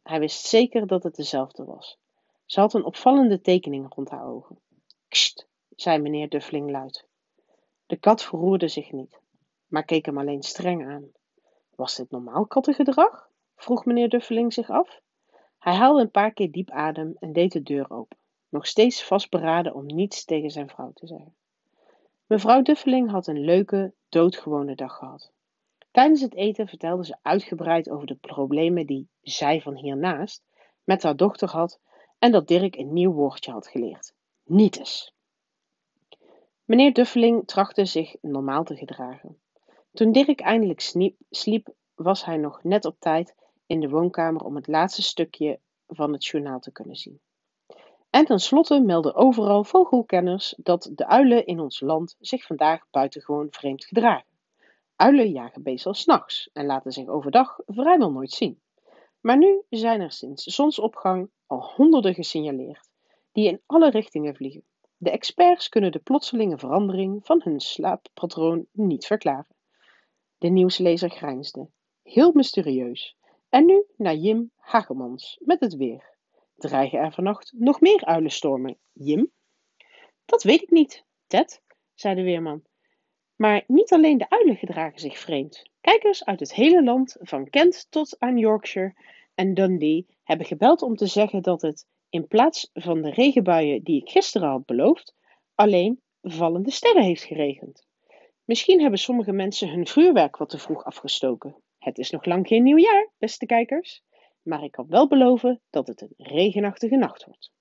Hij 0.04 0.20
wist 0.20 0.46
zeker 0.46 0.88
dat 0.88 1.04
het 1.04 1.16
dezelfde 1.16 1.64
was. 1.66 1.98
Ze 2.46 2.60
had 2.60 2.74
een 2.74 2.84
opvallende 2.84 3.42
tekening 3.42 3.94
rond 3.94 4.10
haar 4.10 4.26
ogen. 4.26 4.60
Kst, 5.08 5.48
zei 5.76 6.00
meneer 6.00 6.30
Duffeling 6.30 6.72
luid. 6.72 7.08
De 7.86 7.98
kat 7.98 8.24
verroerde 8.24 8.68
zich 8.68 8.92
niet, 8.92 9.20
maar 9.68 9.86
keek 9.86 10.06
hem 10.06 10.18
alleen 10.18 10.44
streng 10.44 10.88
aan. 10.88 11.12
Was 11.76 11.96
dit 11.96 12.12
normaal 12.12 12.46
kattengedrag? 12.46 13.30
vroeg 13.56 13.86
meneer 13.86 14.10
Duffeling 14.10 14.54
zich 14.54 14.70
af. 14.70 15.02
Hij 15.60 15.74
haalde 15.74 16.02
een 16.02 16.12
paar 16.12 16.34
keer 16.34 16.52
diep 16.52 16.70
adem 16.70 17.16
en 17.20 17.34
deed 17.34 17.52
de 17.52 17.62
deur 17.62 17.92
open, 17.92 18.18
nog 18.50 18.68
steeds 18.68 19.04
vastberaden 19.04 19.76
om 19.76 19.86
niets 19.86 20.26
tegen 20.26 20.50
zijn 20.50 20.70
vrouw 20.70 20.92
te 20.94 21.08
zeggen. 21.08 21.36
Mevrouw 22.26 22.62
Duffeling 22.62 23.10
had 23.12 23.28
een 23.28 23.40
leuke, 23.40 23.94
doodgewone 24.10 24.76
dag 24.76 24.96
gehad. 24.96 25.32
Tijdens 25.92 26.22
het 26.22 26.36
eten 26.36 26.68
vertelde 26.68 27.06
ze 27.06 27.18
uitgebreid 27.22 27.90
over 27.90 28.08
de 28.08 28.16
problemen 28.16 28.86
die 28.86 29.10
zij 29.22 29.62
van 29.62 29.76
hiernaast 29.76 30.44
met 30.84 31.04
haar 31.04 31.16
dochter 31.16 31.50
had 31.50 31.80
en 32.20 32.32
dat 32.32 32.48
Dirk 32.48 32.76
een 32.76 32.94
nieuw 32.94 33.12
woordje 33.12 33.52
had 33.52 33.68
geleerd: 33.68 34.14
nietes. 34.44 35.14
Meneer 36.66 36.94
Duffeling 36.94 37.48
trachtte 37.48 37.86
zich 37.86 38.16
normaal 38.22 38.64
te 38.64 38.76
gedragen. 38.76 39.40
Toen 39.94 40.12
Dirk 40.12 40.40
eindelijk 40.40 40.80
sliep, 41.30 41.74
was 41.96 42.26
hij 42.26 42.38
nog 42.38 42.64
net 42.64 42.86
op 42.86 42.96
tijd 43.00 43.36
in 43.66 43.80
de 43.80 43.90
woonkamer 43.90 44.42
om 44.42 44.56
het 44.56 44.68
laatste 44.68 45.02
stukje 45.02 45.60
van 45.88 46.12
het 46.12 46.26
journaal 46.26 46.60
te 46.60 46.72
kunnen 46.72 46.96
zien. 46.96 47.20
En 48.10 48.26
tenslotte 48.26 48.80
melden 48.80 49.16
overal 49.16 49.64
vogelkenners 49.64 50.54
dat 50.58 50.92
de 50.96 51.08
uilen 51.08 51.46
in 51.46 51.60
ons 51.60 51.80
land 51.80 52.16
zich 52.20 52.46
vandaag 52.46 52.86
buitengewoon 52.92 53.48
vreemd 53.50 53.86
gedragen. 53.86 54.29
Uilen 55.02 55.32
jagen 55.32 55.62
meestal 55.62 55.94
s'nachts 55.94 56.50
en 56.54 56.66
laten 56.66 56.92
zich 56.92 57.08
overdag 57.08 57.60
vrijwel 57.66 58.12
nooit 58.12 58.32
zien. 58.32 58.62
Maar 59.20 59.38
nu 59.38 59.62
zijn 59.70 60.02
er 60.02 60.12
sinds 60.12 60.44
zonsopgang 60.44 61.30
al 61.46 61.72
honderden 61.76 62.14
gesignaleerd, 62.14 62.90
die 63.32 63.48
in 63.48 63.62
alle 63.66 63.90
richtingen 63.90 64.36
vliegen. 64.36 64.64
De 64.98 65.10
experts 65.10 65.70
kunnen 65.70 65.92
de 65.92 66.00
plotselinge 66.00 66.58
verandering 66.58 67.26
van 67.26 67.42
hun 67.44 67.60
slaappatroon 67.60 68.66
niet 68.72 69.06
verklaren. 69.06 69.56
De 70.38 70.48
nieuwslezer 70.48 71.10
grijnsde. 71.10 71.70
Heel 72.04 72.32
mysterieus. 72.34 73.18
En 73.50 73.66
nu 73.66 73.86
naar 73.98 74.16
Jim 74.16 74.52
Hagemans 74.56 75.38
met 75.42 75.60
het 75.60 75.76
weer. 75.76 76.16
Dreigen 76.56 77.00
er 77.00 77.12
vannacht 77.12 77.54
nog 77.56 77.82
meer 77.82 78.06
uilenstormen, 78.06 78.78
Jim? 78.94 79.32
Dat 80.26 80.44
weet 80.44 80.62
ik 80.62 80.70
niet, 80.70 81.06
Ted, 81.28 81.62
zei 81.94 82.16
de 82.16 82.24
weerman. 82.24 82.64
Maar 83.42 83.64
niet 83.68 83.94
alleen 83.94 84.18
de 84.18 84.30
uilen 84.30 84.56
gedragen 84.56 85.00
zich 85.00 85.20
vreemd. 85.20 85.70
Kijkers 85.82 86.26
uit 86.26 86.40
het 86.40 86.54
hele 86.54 86.84
land, 86.84 87.16
van 87.20 87.50
Kent 87.50 87.88
tot 87.90 88.16
aan 88.20 88.38
Yorkshire 88.38 88.94
en 89.36 89.54
Dundee, 89.54 90.08
hebben 90.24 90.46
gebeld 90.46 90.82
om 90.82 90.96
te 90.96 91.06
zeggen 91.06 91.44
dat 91.44 91.62
het, 91.62 91.88
in 92.10 92.28
plaats 92.28 92.70
van 92.74 93.02
de 93.02 93.10
regenbuien 93.10 93.84
die 93.84 94.02
ik 94.02 94.10
gisteren 94.10 94.50
had 94.50 94.66
beloofd, 94.66 95.16
alleen 95.56 96.02
vallende 96.22 96.72
sterren 96.72 97.04
heeft 97.04 97.24
geregend. 97.24 97.88
Misschien 98.44 98.82
hebben 98.82 99.00
sommige 99.00 99.32
mensen 99.32 99.70
hun 99.70 99.88
vuurwerk 99.88 100.38
wat 100.38 100.50
te 100.50 100.60
vroeg 100.60 100.84
afgestoken. 100.84 101.56
Het 101.78 101.98
is 101.98 102.10
nog 102.10 102.26
lang 102.26 102.48
geen 102.48 102.64
nieuwjaar, 102.64 103.10
beste 103.18 103.46
kijkers, 103.46 104.04
maar 104.42 104.64
ik 104.64 104.72
kan 104.72 104.88
wel 104.88 105.08
beloven 105.08 105.62
dat 105.70 105.88
het 105.88 106.02
een 106.02 106.14
regenachtige 106.18 106.96
nacht 106.96 107.26
wordt. 107.26 107.52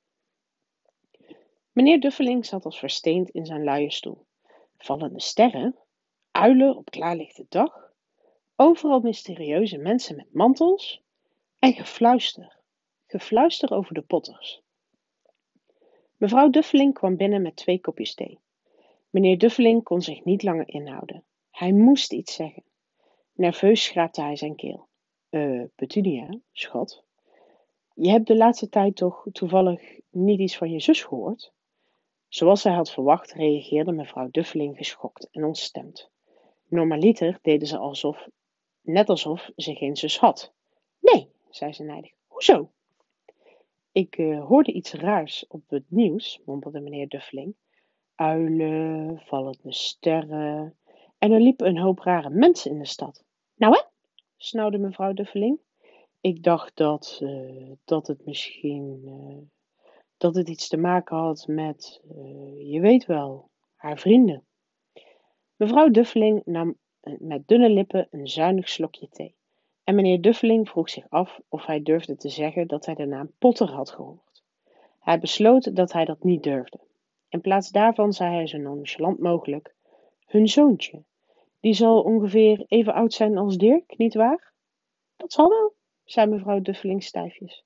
Meneer 1.72 2.00
Duffeling 2.00 2.46
zat 2.46 2.64
als 2.64 2.78
versteend 2.78 3.30
in 3.30 3.46
zijn 3.46 3.64
luie 3.64 3.92
stoel. 3.92 4.26
Vallende 4.78 5.20
sterren, 5.20 5.76
uilen 6.30 6.76
op 6.76 6.90
klaarlichte 6.90 7.46
dag, 7.48 7.92
overal 8.56 9.00
mysterieuze 9.00 9.78
mensen 9.78 10.16
met 10.16 10.32
mantels 10.32 11.02
en 11.58 11.72
gefluister, 11.72 12.56
gefluister 13.06 13.70
over 13.70 13.94
de 13.94 14.02
potters. 14.02 14.62
Mevrouw 16.16 16.50
Duffeling 16.50 16.94
kwam 16.94 17.16
binnen 17.16 17.42
met 17.42 17.56
twee 17.56 17.80
kopjes 17.80 18.14
thee. 18.14 18.38
Meneer 19.10 19.38
Duffeling 19.38 19.82
kon 19.82 20.02
zich 20.02 20.24
niet 20.24 20.42
langer 20.42 20.68
inhouden. 20.68 21.24
Hij 21.50 21.72
moest 21.72 22.12
iets 22.12 22.34
zeggen. 22.34 22.62
Nerveus 23.32 23.84
schraapte 23.84 24.22
hij 24.22 24.36
zijn 24.36 24.56
keel. 24.56 24.88
Eh, 25.28 25.62
Petunia, 25.74 26.38
schat. 26.52 27.02
Je 27.94 28.10
hebt 28.10 28.26
de 28.26 28.36
laatste 28.36 28.68
tijd 28.68 28.96
toch 28.96 29.26
toevallig 29.32 29.98
niet 30.10 30.40
iets 30.40 30.56
van 30.56 30.70
je 30.70 30.80
zus 30.80 31.02
gehoord? 31.02 31.52
Zoals 32.28 32.62
hij 32.62 32.72
had 32.72 32.90
verwacht, 32.90 33.32
reageerde 33.32 33.92
mevrouw 33.92 34.28
Duffeling 34.30 34.76
geschokt 34.76 35.28
en 35.30 35.44
ontstemd. 35.44 36.10
Normaliter 36.66 37.38
deden 37.42 37.68
ze 37.68 37.78
alsof, 37.78 38.28
net 38.80 39.08
alsof 39.08 39.50
ze 39.56 39.74
geen 39.74 39.96
zus 39.96 40.18
had. 40.18 40.52
Nee, 41.00 41.30
zei 41.50 41.72
ze 41.72 41.82
nijdig. 41.82 42.12
Hoezo? 42.26 42.70
Ik 43.92 44.18
uh, 44.18 44.44
hoorde 44.46 44.72
iets 44.72 44.92
raars 44.92 45.46
op 45.46 45.62
het 45.68 45.84
nieuws, 45.88 46.40
mompelde 46.44 46.80
meneer 46.80 47.08
Duffeling. 47.08 47.56
Uilen, 48.14 49.22
vallende 49.24 49.72
sterren. 49.72 50.76
En 51.18 51.32
er 51.32 51.40
liepen 51.40 51.66
een 51.66 51.78
hoop 51.78 51.98
rare 51.98 52.30
mensen 52.30 52.70
in 52.70 52.78
de 52.78 52.86
stad. 52.86 53.24
Nou 53.54 53.74
hè? 53.74 53.82
snauwde 54.36 54.78
mevrouw 54.78 55.12
Duffeling. 55.12 55.58
Ik 56.20 56.42
dacht 56.42 56.76
dat, 56.76 57.18
uh, 57.22 57.72
dat 57.84 58.06
het 58.06 58.26
misschien. 58.26 59.02
Uh, 59.04 59.57
dat 60.18 60.34
het 60.34 60.48
iets 60.48 60.68
te 60.68 60.76
maken 60.76 61.16
had 61.16 61.46
met. 61.46 62.00
je 62.58 62.80
weet 62.80 63.06
wel, 63.06 63.50
haar 63.74 63.98
vrienden. 63.98 64.44
Mevrouw 65.56 65.88
Duffeling 65.88 66.42
nam 66.44 66.76
met 67.18 67.48
dunne 67.48 67.70
lippen 67.70 68.08
een 68.10 68.28
zuinig 68.28 68.68
slokje 68.68 69.08
thee. 69.08 69.34
En 69.84 69.94
meneer 69.94 70.20
Duffeling 70.20 70.68
vroeg 70.68 70.90
zich 70.90 71.06
af 71.08 71.40
of 71.48 71.66
hij 71.66 71.82
durfde 71.82 72.16
te 72.16 72.28
zeggen 72.28 72.66
dat 72.66 72.86
hij 72.86 72.94
de 72.94 73.06
naam 73.06 73.32
Potter 73.38 73.70
had 73.72 73.90
gehoord. 73.90 74.42
Hij 75.00 75.18
besloot 75.18 75.76
dat 75.76 75.92
hij 75.92 76.04
dat 76.04 76.22
niet 76.22 76.42
durfde. 76.42 76.78
In 77.28 77.40
plaats 77.40 77.70
daarvan 77.70 78.12
zei 78.12 78.34
hij 78.34 78.46
zo 78.46 78.58
nonchalant 78.58 79.18
mogelijk: 79.18 79.74
Hun 80.26 80.48
zoontje. 80.48 81.02
Die 81.60 81.74
zal 81.74 82.02
ongeveer 82.02 82.64
even 82.66 82.94
oud 82.94 83.12
zijn 83.12 83.38
als 83.38 83.56
Dirk, 83.56 83.98
nietwaar? 83.98 84.52
Dat 85.16 85.32
zal 85.32 85.48
wel, 85.48 85.74
zei 86.04 86.26
mevrouw 86.26 86.60
Duffeling 86.60 87.02
stijfjes. 87.02 87.64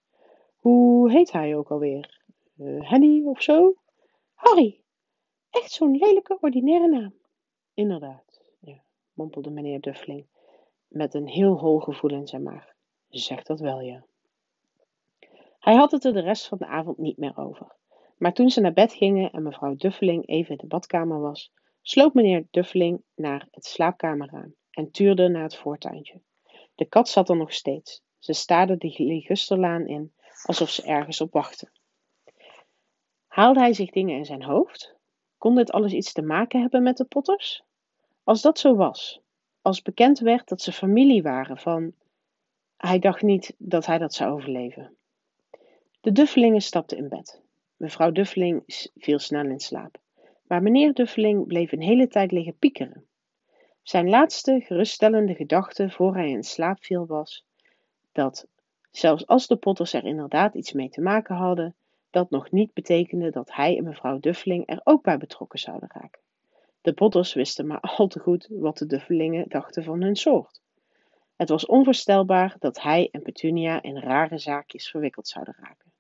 Hoe 0.57 1.11
heet 1.11 1.33
hij 1.33 1.57
ook 1.57 1.71
alweer? 1.71 2.22
Uh, 2.63 2.91
Henny 2.91 3.25
of 3.25 3.43
zo? 3.43 3.75
Harry. 4.35 4.81
Echt 5.51 5.73
zo'n 5.73 5.97
lelijke, 5.97 6.39
ordinaire 6.41 6.89
naam. 6.89 7.15
Inderdaad, 7.75 8.41
ja, 8.61 8.83
mompelde 9.13 9.51
meneer 9.51 9.81
Duffeling 9.81 10.27
met 10.89 11.15
een 11.15 11.29
heel 11.29 11.59
hol 11.59 11.79
gevoel 11.79 12.11
in 12.11 12.27
zijn 12.27 12.43
maag. 12.43 12.73
Zeg 13.09 13.43
dat 13.43 13.61
wel, 13.61 13.81
ja. 13.81 14.05
Hij 15.59 15.75
had 15.75 15.91
het 15.91 16.05
er 16.05 16.13
de 16.13 16.21
rest 16.21 16.47
van 16.47 16.59
de 16.59 16.67
avond 16.67 16.99
niet 16.99 17.17
meer 17.17 17.37
over. 17.37 17.77
Maar 18.17 18.33
toen 18.33 18.51
ze 18.51 18.61
naar 18.61 18.73
bed 18.73 18.93
gingen 18.93 19.31
en 19.31 19.43
mevrouw 19.43 19.77
Duffeling 19.77 20.29
even 20.29 20.51
in 20.51 20.57
de 20.57 20.67
badkamer 20.67 21.21
was, 21.21 21.53
sloop 21.83 22.15
meneer 22.15 22.47
Duffeling 22.51 23.03
naar 23.15 23.49
het 23.51 23.65
slaapkamerraam 23.65 24.55
en 24.71 24.91
tuurde 24.91 25.29
naar 25.29 25.43
het 25.43 25.57
voortuintje. 25.57 26.21
De 26.75 26.85
kat 26.85 27.09
zat 27.09 27.29
er 27.29 27.37
nog 27.37 27.53
steeds. 27.53 28.03
Ze 28.19 28.33
staarde 28.33 28.77
de 28.77 28.95
ligusterlaan 28.97 29.87
in, 29.87 30.13
alsof 30.43 30.71
ze 30.71 30.83
ergens 30.83 31.21
op 31.21 31.33
wachtte. 31.33 31.71
Haalde 33.33 33.61
hij 33.61 33.73
zich 33.73 33.91
dingen 33.91 34.17
in 34.17 34.25
zijn 34.25 34.43
hoofd? 34.43 34.95
Kon 35.39 35.55
dit 35.55 35.73
alles 35.73 35.93
iets 35.93 36.13
te 36.13 36.23
maken 36.23 36.61
hebben 36.61 36.83
met 36.83 36.97
de 36.97 37.05
Potters? 37.05 37.63
Als 38.25 38.43
dat 38.43 38.59
zo 38.59 38.75
was, 38.75 39.21
als 39.63 39.83
bekend 39.83 40.19
werd 40.19 40.49
dat 40.49 40.63
ze 40.63 40.73
familie 40.73 41.23
waren 41.23 41.59
van. 41.59 41.93
Hij 42.77 42.99
dacht 42.99 43.23
niet 43.23 43.55
dat 43.59 43.87
hij 43.87 43.99
dat 43.99 44.15
zou 44.15 44.33
overleven. 44.33 44.97
De 46.01 46.13
Duffelingen 46.13 46.61
stapten 46.61 46.97
in 46.97 47.09
bed. 47.09 47.43
Mevrouw 47.77 48.11
Duffeling 48.11 48.63
viel 48.95 49.19
snel 49.19 49.45
in 49.45 49.61
slaap, 49.61 49.99
maar 50.47 50.63
meneer 50.63 50.95
Duffeling 50.95 51.47
bleef 51.47 51.73
een 51.73 51.83
hele 51.83 52.09
tijd 52.09 52.33
liggen 52.33 52.59
piekeren. 52.59 53.07
Zijn 53.83 54.09
laatste 54.09 54.61
geruststellende 54.61 55.35
gedachte 55.35 55.91
voor 55.91 56.15
hij 56.15 56.31
in 56.31 56.43
slaap 56.43 56.85
viel 56.85 57.07
was 57.07 57.45
dat, 58.13 58.47
zelfs 58.91 59.27
als 59.27 59.47
de 59.47 59.57
Potters 59.57 59.93
er 59.93 60.05
inderdaad 60.05 60.55
iets 60.55 60.73
mee 60.73 60.89
te 60.89 61.01
maken 61.01 61.37
hadden, 61.37 61.75
dat 62.13 62.31
nog 62.31 62.51
niet 62.51 62.73
betekende 62.73 63.31
dat 63.31 63.55
hij 63.55 63.77
en 63.77 63.85
mevrouw 63.85 64.19
Duffeling 64.19 64.69
er 64.69 64.81
ook 64.85 65.03
bij 65.03 65.19
betrokken 65.19 65.59
zouden 65.59 65.89
raken. 65.93 66.21
De 66.81 66.93
Potters 66.93 67.35
wisten 67.35 67.67
maar 67.67 67.81
al 67.81 68.07
te 68.07 68.19
goed 68.19 68.47
wat 68.51 68.79
de 68.79 68.87
Duffelingen 68.87 69.49
dachten 69.49 69.85
van 69.85 70.03
hun 70.03 70.17
soort. 70.17 70.61
Het 71.37 71.49
was 71.49 71.67
onvoorstelbaar 71.67 72.57
dat 72.59 72.83
hij 72.83 73.09
en 73.11 73.23
Petunia 73.23 73.83
in 73.83 73.99
rare 73.99 74.39
zaakjes 74.39 74.91
verwikkeld 74.91 75.29
zouden 75.29 75.55
raken. 75.61 75.93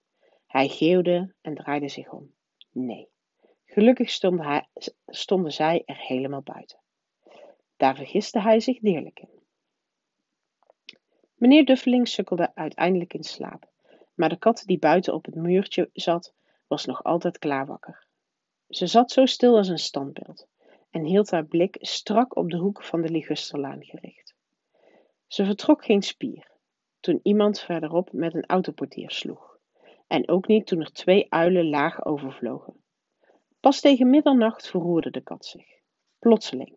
Hij 0.46 0.68
geeuwde 0.68 1.34
en 1.40 1.54
draaide 1.54 1.88
zich 1.88 2.12
om. 2.12 2.32
Nee, 2.70 3.08
gelukkig 3.64 4.10
stonden, 4.10 4.68
stonden 5.06 5.52
zij 5.52 5.82
er 5.86 5.98
helemaal 5.98 6.42
buiten. 6.42 6.78
Daar 7.76 7.96
vergiste 7.96 8.40
hij 8.40 8.60
zich 8.60 8.78
deerlijk 8.78 9.20
in. 9.20 9.40
Meneer 11.34 11.64
Duffeling 11.64 12.08
sukkelde 12.08 12.54
uiteindelijk 12.54 13.14
in 13.14 13.24
slaap, 13.24 13.71
maar 14.14 14.28
de 14.28 14.36
kat 14.36 14.62
die 14.66 14.78
buiten 14.78 15.14
op 15.14 15.24
het 15.24 15.34
muurtje 15.34 15.90
zat, 15.92 16.32
was 16.66 16.84
nog 16.84 17.04
altijd 17.04 17.38
klaarwakker. 17.38 18.06
Ze 18.68 18.86
zat 18.86 19.10
zo 19.10 19.26
stil 19.26 19.56
als 19.56 19.68
een 19.68 19.78
standbeeld 19.78 20.46
en 20.90 21.04
hield 21.04 21.30
haar 21.30 21.44
blik 21.44 21.76
strak 21.80 22.36
op 22.36 22.50
de 22.50 22.56
hoek 22.56 22.82
van 22.82 23.02
de 23.02 23.10
Ligusterlaan 23.10 23.84
gericht. 23.84 24.34
Ze 25.26 25.44
vertrok 25.44 25.84
geen 25.84 26.02
spier 26.02 26.50
toen 27.00 27.20
iemand 27.22 27.60
verderop 27.60 28.12
met 28.12 28.34
een 28.34 28.46
autoportier 28.46 29.10
sloeg, 29.10 29.58
en 30.06 30.28
ook 30.28 30.46
niet 30.46 30.66
toen 30.66 30.80
er 30.80 30.92
twee 30.92 31.26
uilen 31.28 31.68
laag 31.68 32.04
overvlogen. 32.04 32.74
Pas 33.60 33.80
tegen 33.80 34.10
middernacht 34.10 34.68
verroerde 34.68 35.10
de 35.10 35.20
kat 35.20 35.44
zich, 35.44 35.66
plotseling, 36.18 36.76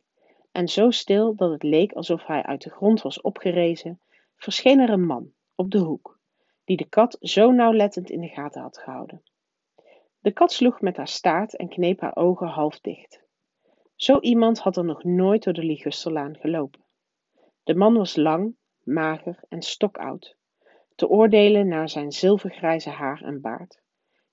en 0.52 0.68
zo 0.68 0.92
stil 0.92 1.36
dat 1.36 1.52
het 1.52 1.64
leek 1.64 1.94
alsof 1.94 2.26
hij 2.26 2.44
uit 2.44 2.62
de 2.62 2.70
grond 2.70 3.02
was 3.02 3.22
opgerezen, 3.22 4.00
verscheen 4.36 4.80
er 4.80 4.90
een 4.90 5.06
man 5.06 5.34
op 5.56 5.72
de 5.72 5.80
hoek, 5.80 6.15
die 6.66 6.78
de 6.78 6.86
kat 6.90 7.18
zo 7.20 7.52
nauwlettend 7.52 8.10
in 8.10 8.22
de 8.22 8.28
gaten 8.28 8.62
had 8.62 8.78
gehouden. 8.78 9.24
De 10.20 10.32
kat 10.32 10.52
sloeg 10.52 10.82
met 10.82 10.98
haar 10.98 11.08
staart 11.08 11.56
en 11.56 11.70
kneep 11.70 12.00
haar 12.00 12.16
ogen 12.16 12.48
half 12.48 12.80
dicht. 12.80 13.24
Zo 13.96 14.20
iemand 14.20 14.60
had 14.60 14.78
er 14.78 14.86
nog 14.86 15.04
nooit 15.04 15.44
door 15.44 15.54
de 15.54 15.64
Ligusterlaan 15.64 16.38
gelopen. 16.38 16.84
De 17.64 17.76
man 17.76 17.98
was 17.98 18.16
lang, 18.16 18.56
mager 18.84 19.40
en 19.50 19.62
stokoud, 19.62 20.36
te 20.96 21.08
oordelen 21.08 21.68
naar 21.68 21.90
zijn 21.90 22.12
zilvergrijze 22.12 22.90
haar 22.90 23.22
en 23.22 23.42
baard, 23.42 23.82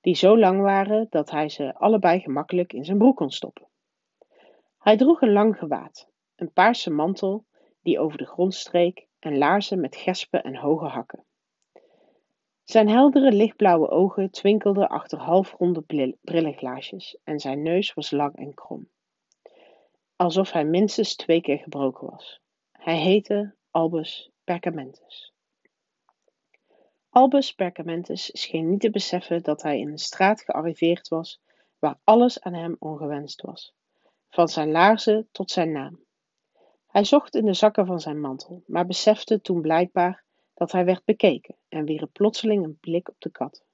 die 0.01 0.15
zo 0.15 0.39
lang 0.39 0.61
waren 0.61 1.07
dat 1.11 1.31
hij 1.31 1.49
ze 1.49 1.75
allebei 1.75 2.21
gemakkelijk 2.21 2.73
in 2.73 2.85
zijn 2.85 2.99
broek 2.99 3.17
kon 3.17 3.31
stoppen. 3.31 3.69
Hij 4.79 4.97
droeg 4.97 5.21
een 5.21 5.33
lang 5.33 5.59
gewaad, 5.59 6.09
een 6.37 6.53
paarse 6.53 6.91
mantel 6.91 7.45
die 7.83 7.99
over 7.99 8.19
de 8.19 8.27
grond 8.27 8.55
streek 8.55 9.07
en 9.19 9.39
laarzen 9.39 9.81
met 9.81 9.97
gespen 9.97 10.43
en 10.43 10.57
hoge 10.57 10.87
hakken. 10.87 11.25
Zijn 12.73 12.89
heldere 12.89 13.33
lichtblauwe 13.33 13.89
ogen 13.89 14.31
twinkelden 14.31 14.89
achter 14.89 15.19
halfronde 15.19 16.17
brillenglaasjes 16.21 17.19
en 17.25 17.41
zijn 17.41 17.63
neus 17.63 17.95
was 17.95 18.11
lang 18.11 18.37
en 18.37 18.55
krom 18.55 18.89
alsof 20.17 20.53
hij 20.53 20.65
minstens 20.65 21.15
twee 21.15 21.41
keer 21.41 21.59
gebroken 21.59 22.11
was. 22.11 22.41
Hij 22.73 22.97
heette 22.97 23.55
Albus 23.71 24.31
Percamentus. 24.45 25.33
Albus 27.11 27.53
Percamentus 27.53 28.31
scheen 28.41 28.71
niet 28.71 28.81
te 28.81 28.91
beseffen 28.91 29.43
dat 29.43 29.63
hij 29.63 29.79
in 29.79 29.89
een 29.89 29.99
straat 29.99 30.43
gearriveerd 30.43 31.09
was 31.09 31.41
waar 31.79 31.99
alles 32.05 32.41
aan 32.41 32.55
hem 32.55 32.77
ongewenst 32.79 33.41
was, 33.41 33.75
van 34.29 34.49
zijn 34.49 34.71
laarzen 34.71 35.29
tot 35.33 35.51
zijn 35.51 35.73
naam. 35.73 36.01
Hij 36.87 37.05
zocht 37.05 37.35
in 37.35 37.45
de 37.45 37.55
zakken 37.55 37.87
van 37.87 38.01
zijn 38.01 38.21
mantel, 38.21 38.63
maar 38.67 38.87
besefte 38.87 39.41
toen 39.41 39.61
blijkbaar 39.61 40.25
dat 40.63 40.73
hij 40.73 40.85
werd 40.85 41.05
bekeken 41.05 41.57
en 41.69 41.85
wierp 41.85 42.13
plotseling 42.13 42.65
een 42.65 42.79
blik 42.81 43.09
op 43.09 43.15
de 43.19 43.31
kat, 43.31 43.65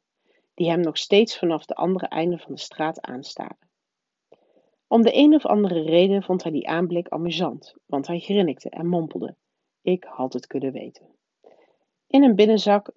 die 0.54 0.68
hem 0.68 0.80
nog 0.80 0.99
steeds 0.99 1.38
vanaf 1.38 1.64
de 1.64 1.75
andere 1.75 2.07
einde 2.07 2.38
van 2.38 2.52
de 2.52 2.61
straat 2.61 3.00
aanstaarde. 3.00 3.66
Om 4.87 5.02
de 5.02 5.16
een 5.16 5.35
of 5.35 5.47
andere 5.47 5.83
reden 5.83 6.23
vond 6.23 6.42
hij 6.42 6.52
die 6.52 6.68
aanblik 6.68 7.09
amusant, 7.09 7.75
want 7.87 8.07
hij 8.07 8.18
grinnikte 8.18 8.71
en 8.71 8.87
mompelde: 8.87 9.37
Ik 9.83 10.04
had 10.04 10.33
het 10.33 10.47
kunnen 10.47 10.73
weten. 10.73 11.07
In 12.07 12.23
een 12.23 12.35
binnenzak 12.35 12.90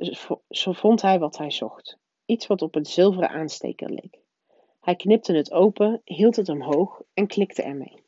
zo 0.50 0.72
vond 0.72 1.02
hij 1.02 1.20
wat 1.20 1.38
hij 1.38 1.52
zocht: 1.52 1.98
iets 2.26 2.48
wat 2.48 2.62
op 2.62 2.76
een 2.76 2.86
zilveren 2.86 3.30
aansteker 3.30 3.90
leek. 3.90 4.20
Hij 4.80 4.96
knipte 4.96 5.34
het 5.34 5.52
open, 5.52 6.02
hield 6.04 6.36
het 6.36 6.50
omhoog 6.50 7.02
en 7.14 7.28
klikte 7.28 7.64
ermee. 7.64 8.04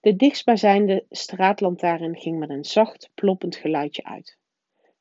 De 0.00 0.16
dichtstbijzijnde 0.16 1.06
straatlantaarn 1.10 2.16
ging 2.16 2.38
met 2.38 2.50
een 2.50 2.64
zacht, 2.64 3.10
ploppend 3.14 3.56
geluidje 3.56 4.04
uit. 4.04 4.42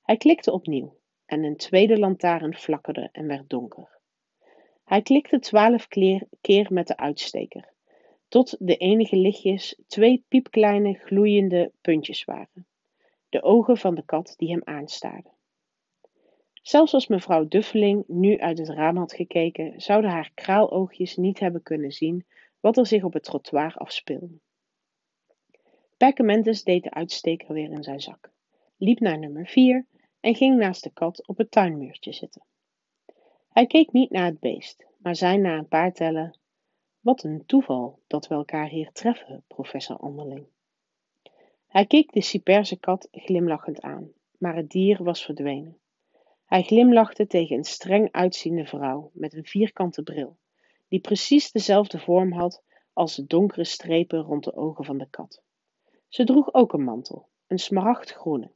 Hij 0.03 0.17
klikte 0.17 0.51
opnieuw 0.51 0.97
en 1.25 1.43
een 1.43 1.57
tweede 1.57 1.99
lantaarn 1.99 2.55
flakkerde 2.55 3.09
en 3.11 3.27
werd 3.27 3.49
donker. 3.49 3.99
Hij 4.83 5.01
klikte 5.01 5.39
twaalf 5.39 5.87
keer 6.41 6.67
met 6.69 6.87
de 6.87 6.97
uitsteker, 6.97 7.69
tot 8.27 8.55
de 8.59 8.77
enige 8.77 9.15
lichtjes 9.15 9.79
twee 9.87 10.25
piepkleine 10.27 10.93
gloeiende 10.93 11.71
puntjes 11.81 12.23
waren, 12.23 12.67
de 13.29 13.41
ogen 13.41 13.77
van 13.77 13.95
de 13.95 14.05
kat 14.05 14.33
die 14.37 14.49
hem 14.49 14.61
aanstaarde. 14.63 15.29
Zelfs 16.53 16.93
als 16.93 17.07
mevrouw 17.07 17.47
Duffeling 17.47 18.03
nu 18.07 18.39
uit 18.39 18.57
het 18.57 18.69
raam 18.69 18.97
had 18.97 19.13
gekeken, 19.13 19.81
zouden 19.81 20.11
haar 20.11 20.31
kraaloogjes 20.33 21.15
niet 21.15 21.39
hebben 21.39 21.63
kunnen 21.63 21.91
zien 21.91 22.25
wat 22.59 22.77
er 22.77 22.85
zich 22.85 23.03
op 23.03 23.13
het 23.13 23.23
trottoir 23.23 23.75
afspeelde. 23.75 24.39
Perkamentus 25.97 26.63
deed 26.63 26.83
de 26.83 26.91
uitsteker 26.91 27.53
weer 27.53 27.71
in 27.71 27.83
zijn 27.83 28.01
zak, 28.01 28.31
liep 28.77 28.99
naar 28.99 29.19
nummer 29.19 29.47
vier 29.47 29.85
en 30.23 30.35
ging 30.35 30.57
naast 30.57 30.83
de 30.83 30.89
kat 30.89 31.27
op 31.27 31.37
het 31.37 31.51
tuinmuurtje 31.51 32.13
zitten. 32.13 32.41
Hij 33.49 33.67
keek 33.67 33.91
niet 33.91 34.09
naar 34.09 34.25
het 34.25 34.39
beest, 34.39 34.85
maar 34.97 35.15
zei 35.15 35.37
na 35.37 35.57
een 35.57 35.67
paar 35.67 35.93
tellen: 35.93 36.37
Wat 36.99 37.23
een 37.23 37.45
toeval 37.45 37.99
dat 38.07 38.27
we 38.27 38.35
elkaar 38.35 38.67
hier 38.67 38.91
treffen, 38.91 39.43
professor 39.47 39.97
Anderling. 39.97 40.45
Hij 41.67 41.85
keek 41.85 42.11
de 42.11 42.21
ciperse 42.21 42.79
kat 42.79 43.07
glimlachend 43.11 43.81
aan, 43.81 44.11
maar 44.37 44.55
het 44.55 44.69
dier 44.69 45.03
was 45.03 45.25
verdwenen. 45.25 45.77
Hij 46.45 46.61
glimlachte 46.61 47.27
tegen 47.27 47.57
een 47.57 47.63
streng 47.63 48.11
uitziende 48.11 48.65
vrouw 48.65 49.11
met 49.13 49.33
een 49.33 49.45
vierkante 49.45 50.03
bril, 50.03 50.37
die 50.87 50.99
precies 50.99 51.51
dezelfde 51.51 51.99
vorm 51.99 52.31
had 52.31 52.63
als 52.93 53.15
de 53.15 53.25
donkere 53.25 53.63
strepen 53.63 54.19
rond 54.19 54.43
de 54.43 54.55
ogen 54.55 54.85
van 54.85 54.97
de 54.97 55.07
kat. 55.09 55.43
Ze 56.07 56.23
droeg 56.23 56.53
ook 56.53 56.73
een 56.73 56.83
mantel, 56.83 57.27
een 57.47 57.59
smaragdgroene. 57.59 58.51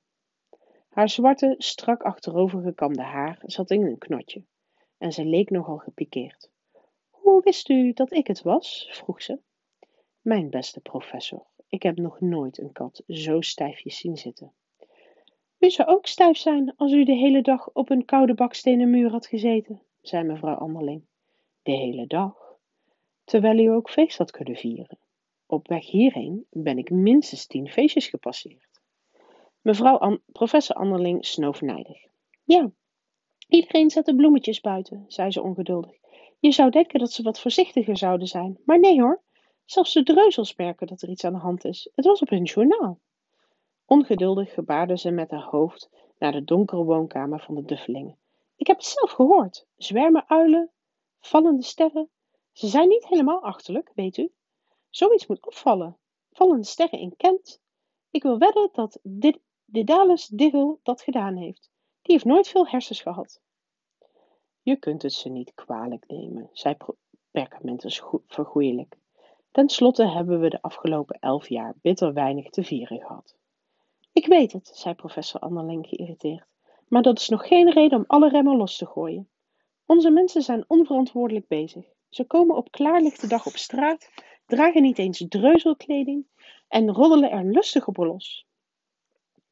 Haar 0.98 1.10
zwarte, 1.10 1.56
strak 1.58 2.02
achterovergekamde 2.04 3.02
haar 3.02 3.40
zat 3.46 3.72
in 3.72 3.86
een 3.86 3.98
knotje 3.98 4.44
en 4.98 5.12
ze 5.12 5.26
leek 5.26 5.50
nogal 5.50 5.78
gepikeerd. 5.78 6.50
Hoe 7.10 7.42
wist 7.44 7.70
u 7.70 7.94
dat 7.94 8.12
ik 8.14 8.28
het 8.28 8.42
was? 8.42 8.90
vroeg 8.92 9.22
ze. 9.22 9.40
Mijn 10.22 10.50
beste 10.50 10.80
professor, 10.80 11.46
ik 11.68 11.84
heb 11.84 11.98
nog 11.98 12.20
nooit 12.20 12.58
een 12.58 12.72
kat 12.72 13.04
zo 13.08 13.42
stijfjes 13.42 13.98
zien 13.98 14.18
zitten. 14.18 14.54
U 15.60 15.70
zou 15.70 15.90
ook 15.90 16.08
stijf 16.08 16.38
zijn 16.38 16.74
als 16.76 16.92
u 16.92 17.04
de 17.04 17.16
hele 17.16 17.42
dag 17.42 17.70
op 17.74 17.90
een 17.90 18.06
koude 18.06 18.34
bakstenen 18.34 18.90
muur 18.90 19.10
had 19.10 19.28
gezeten, 19.28 19.82
zei 20.02 20.24
mevrouw 20.24 20.56
Anderling. 20.56 21.06
De 21.64 21.72
hele 21.72 22.08
dag? 22.08 22.56
Terwijl 23.24 23.58
u 23.58 23.68
ook 23.68 23.90
feest 23.90 24.18
had 24.18 24.32
kunnen 24.32 24.56
vieren. 24.56 24.98
Op 25.46 25.68
weg 25.68 25.90
hierheen 25.90 26.46
ben 26.50 26.78
ik 26.78 26.90
minstens 26.90 27.46
tien 27.46 27.70
feestjes 27.70 28.08
gepasseerd. 28.08 28.77
Mevrouw 29.68 30.20
professor 30.32 30.76
Anderling 30.76 31.26
snoof 31.26 31.62
nijdig. 31.62 32.06
Ja, 32.44 32.72
iedereen 33.48 33.90
zet 33.90 34.06
de 34.06 34.16
bloemetjes 34.16 34.62
buiten, 34.62 35.06
zei 35.08 35.32
ze 35.32 35.42
ongeduldig. 35.42 35.92
Je 36.40 36.52
zou 36.52 36.70
denken 36.70 37.00
dat 37.00 37.12
ze 37.12 37.24
wat 37.24 37.40
voorzichtiger 37.40 37.98
zouden 37.98 38.28
zijn, 38.28 38.60
maar 38.66 38.80
nee 38.80 39.02
hoor. 39.02 39.22
Zelfs 39.66 39.94
de 39.94 40.04
dreuzels 40.04 40.56
merken 40.56 40.88
dat 40.88 41.02
er 41.02 41.10
iets 41.10 41.24
aan 41.24 41.34
de 41.34 41.40
hand 41.40 41.66
is. 41.66 41.90
Het 41.96 42.06
was 42.06 42.22
op 42.22 42.30
hun 42.30 42.44
journaal. 42.44 43.00
Ongeduldig 43.86 44.54
gebaarde 44.54 44.98
ze 44.98 45.12
met 45.12 45.32
haar 45.32 45.48
hoofd 45.50 45.90
naar 46.20 46.32
de 46.32 46.44
donkere 46.44 46.84
woonkamer 46.84 47.40
van 47.40 47.56
de 47.56 47.66
Duffelingen. 47.66 48.18
Ik 48.56 48.68
heb 48.68 48.78
het 48.78 48.86
zelf 48.86 49.12
gehoord. 49.12 49.66
Zwermen 49.78 50.30
uilen, 50.30 50.72
vallende 51.20 51.64
sterren. 51.64 52.10
Ze 52.52 52.68
zijn 52.68 52.88
niet 52.88 53.08
helemaal 53.08 53.42
achterlijk, 53.42 53.92
weet 53.96 54.18
u. 54.18 54.32
Zoiets 54.90 55.28
moet 55.28 55.46
opvallen. 55.46 55.98
Vallende 56.32 56.66
sterren 56.66 57.00
in 57.00 57.14
Kent. 57.18 57.62
Ik 58.12 58.24
wil 58.24 58.38
wedden 58.38 58.70
dat 58.72 59.00
Didalus 59.70 60.28
Diggle 60.28 60.78
dat 60.84 61.02
gedaan 61.02 61.36
heeft. 61.36 61.70
Die 62.02 62.14
heeft 62.14 62.26
nooit 62.26 62.48
veel 62.48 62.68
hersens 62.68 63.02
gehad. 63.02 63.42
Je 64.62 64.76
kunt 64.76 65.02
het 65.02 65.14
ze 65.14 65.30
niet 65.30 65.54
kwalijk 65.54 66.04
nemen, 66.08 66.50
zei 66.54 66.78
Perkamentus 67.32 68.04
vergoeilijk. 68.28 68.98
Ten 69.52 69.70
slotte 69.70 70.08
hebben 70.08 70.40
we 70.40 70.50
de 70.50 70.62
afgelopen 70.62 71.18
elf 71.20 71.50
jaar 71.50 71.76
bitter 71.82 72.14
weinig 72.14 72.50
te 72.50 72.64
vieren 72.64 73.00
gehad. 73.00 73.36
Ik 74.14 74.26
weet 74.26 74.52
het, 74.52 74.72
zei 74.74 74.96
professor 74.96 75.40
Anderling 75.40 75.88
geïrriteerd, 75.88 76.48
maar 76.88 77.02
dat 77.02 77.20
is 77.20 77.30
nog 77.30 77.48
geen 77.48 77.72
reden 77.72 77.98
om 77.98 78.04
alle 78.08 78.30
remmen 78.30 78.58
los 78.58 78.78
te 78.78 78.86
gooien. 78.86 79.30
Onze 79.86 80.10
mensen 80.10 80.42
zijn 80.42 80.66
onverantwoordelijk 80.68 81.48
bezig. 81.48 81.86
Ze 82.10 82.24
komen 82.24 82.56
op 82.56 82.72
klaarlichte 82.72 83.28
dag 83.28 83.46
op 83.46 83.56
straat, 83.56 84.10
dragen 84.46 84.82
niet 84.82 84.98
eens 84.98 85.26
dreuzelkleding 85.28 86.26
en 86.68 86.92
roddelen 86.92 87.32
er 87.32 87.46
lustig 87.46 87.88
op 87.88 87.98
los. 87.98 88.47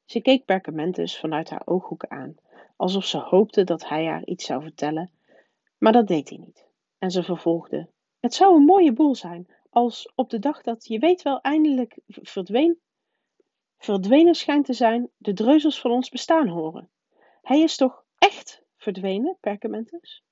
Ze 0.05 0.21
keek 0.21 0.45
Perkamentus 0.45 1.19
vanuit 1.19 1.49
haar 1.49 1.61
ooghoeken 1.65 2.11
aan, 2.11 2.35
alsof 2.75 3.05
ze 3.05 3.17
hoopte 3.17 3.63
dat 3.63 3.87
hij 3.87 4.05
haar 4.05 4.25
iets 4.25 4.45
zou 4.45 4.61
vertellen, 4.61 5.11
maar 5.77 5.91
dat 5.91 6.07
deed 6.07 6.29
hij 6.29 6.37
niet. 6.37 6.65
En 6.97 7.11
ze 7.11 7.23
vervolgde: 7.23 7.89
Het 8.19 8.33
zou 8.33 8.55
een 8.55 8.65
mooie 8.65 8.93
boel 8.93 9.15
zijn 9.15 9.47
als 9.69 10.11
op 10.15 10.29
de 10.29 10.39
dag 10.39 10.61
dat 10.61 10.87
je 10.87 10.99
weet 10.99 11.21
wel 11.21 11.41
eindelijk 11.41 11.99
verdween, 12.07 12.79
verdwenen 13.77 14.35
schijnt 14.35 14.65
te 14.65 14.73
zijn, 14.73 15.09
de 15.17 15.33
dreuzels 15.33 15.81
van 15.81 15.91
ons 15.91 16.09
bestaan 16.09 16.47
horen. 16.47 16.89
Hij 17.41 17.59
is 17.61 17.75
toch 17.75 18.03
echt 18.17 18.63
verdwenen, 18.77 19.37
Perkamentus? 19.39 20.23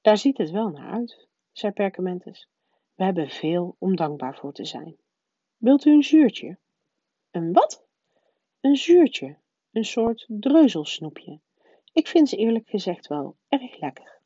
Daar 0.00 0.18
ziet 0.18 0.38
het 0.38 0.50
wel 0.50 0.68
naar 0.68 0.92
uit, 0.92 1.28
zei 1.52 1.72
Perkamentus. 1.72 2.48
We 2.94 3.04
hebben 3.04 3.28
veel 3.28 3.76
om 3.78 3.96
dankbaar 3.96 4.36
voor 4.36 4.52
te 4.52 4.64
zijn. 4.64 4.96
Wilt 5.56 5.84
u 5.84 5.92
een 5.92 6.04
zuurtje? 6.04 6.58
Een 7.30 7.52
wat? 7.52 7.87
Een 8.68 8.76
zuurtje, 8.76 9.36
een 9.72 9.84
soort 9.84 10.26
dreuzelsnoepje. 10.28 11.40
Ik 11.92 12.06
vind 12.06 12.28
ze 12.28 12.36
eerlijk 12.36 12.68
gezegd 12.68 13.06
wel 13.06 13.36
erg 13.48 13.80
lekker. 13.80 14.20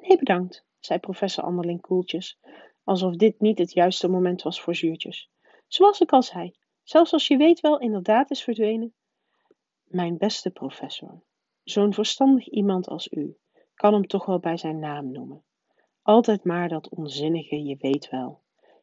Nee, 0.00 0.16
bedankt, 0.16 0.64
zei 0.78 0.98
professor 0.98 1.44
Anderling 1.44 1.80
koeltjes, 1.80 2.38
alsof 2.84 3.16
dit 3.16 3.40
niet 3.40 3.58
het 3.58 3.72
juiste 3.72 4.08
moment 4.08 4.42
was 4.42 4.60
voor 4.60 4.74
zuurtjes. 4.74 5.30
Zoals 5.66 6.00
ik 6.00 6.12
al 6.12 6.22
zei, 6.22 6.54
zelfs 6.82 7.12
als 7.12 7.28
je 7.28 7.36
weet 7.36 7.60
wel 7.60 7.78
inderdaad 7.78 8.30
is 8.30 8.42
verdwenen. 8.42 8.94
Mijn 9.84 10.18
beste 10.18 10.50
professor, 10.50 11.22
zo'n 11.62 11.94
verstandig 11.94 12.48
iemand 12.48 12.88
als 12.88 13.10
u 13.10 13.36
kan 13.74 13.92
hem 13.92 14.06
toch 14.06 14.26
wel 14.26 14.38
bij 14.38 14.56
zijn 14.56 14.78
naam 14.78 15.12
noemen. 15.12 15.44
Altijd 16.02 16.44
maar 16.44 16.68
dat 16.68 16.88
onzinnige, 16.88 17.62
je 17.62 17.76
weet 17.76 18.08
wel. 18.10 18.42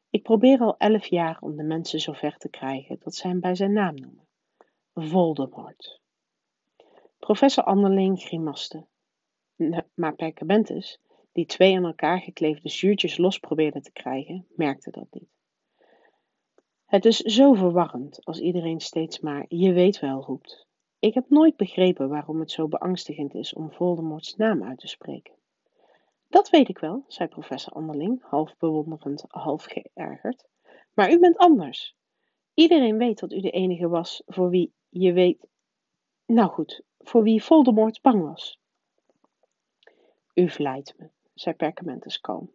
Ik 0.10 0.24
probeer 0.24 0.60
al 0.60 0.78
elf 0.78 1.06
jaar 1.06 1.38
om 1.40 1.56
de 1.56 1.64
mensen 1.64 2.00
zover 2.00 2.38
te 2.38 2.50
krijgen 2.50 2.98
dat 3.00 3.16
ze 3.16 3.28
hem 3.28 3.40
bij 3.40 3.56
zijn 3.56 3.74
naam 3.74 3.96
noemen. 3.96 4.28
Voldemort. 4.94 6.02
Professor 7.20 7.64
Anderling 7.64 8.22
grimaste. 8.22 8.86
Maar 9.94 10.16
Perkamentus, 10.16 11.00
die 11.32 11.46
twee 11.46 11.78
aan 11.78 11.86
elkaar 11.86 12.20
gekleefde 12.20 12.70
zuurtjes 12.70 13.18
los 13.18 13.40
probeerde 13.40 13.82
te 13.82 13.92
krijgen, 13.92 14.46
merkte 14.56 14.92
dat 14.92 15.08
niet. 15.12 15.30
Het 16.86 17.06
is 17.06 17.18
zo 17.18 17.54
verwarrend 17.54 18.26
als 18.26 18.40
iedereen 18.40 18.80
steeds 18.80 19.20
maar 19.20 19.46
je 19.48 19.74
weet 19.74 20.00
wel 20.00 20.22
roept. 20.22 20.68
Ik 21.00 21.14
heb 21.14 21.30
nooit 21.30 21.56
begrepen 21.56 22.10
waarom 22.10 22.40
het 22.40 22.52
zo 22.52 22.68
beangstigend 22.68 23.34
is 23.34 23.54
om 23.54 23.72
Voldemorts 23.72 24.36
naam 24.36 24.64
uit 24.64 24.80
te 24.80 24.88
spreken. 24.88 25.34
Dat 26.30 26.50
weet 26.50 26.70
ik 26.70 26.78
wel, 26.78 27.04
zei 27.08 27.30
professor 27.30 27.74
Anderling, 27.74 28.24
half 28.24 28.58
bewonderend, 28.58 29.26
half 29.28 29.64
geërgerd. 29.64 30.48
Maar 30.94 31.12
u 31.12 31.20
bent 31.20 31.38
anders. 31.38 31.96
Iedereen 32.54 32.98
weet 32.98 33.20
dat 33.20 33.32
u 33.32 33.40
de 33.40 33.52
enige 33.52 33.88
was 33.88 34.22
voor 34.26 34.50
wie 34.50 34.74
je 34.90 35.14
weet. 35.14 35.48
Nou 36.26 36.50
goed, 36.50 36.82
voor 36.98 37.24
wie 37.24 37.44
Voldemort 37.44 38.02
bang 38.02 38.24
was. 38.24 38.60
U 40.34 40.50
vlijt 40.50 40.94
me, 40.98 41.10
zei 41.34 41.56
Perkamentus 41.56 42.20
kalm. 42.20 42.52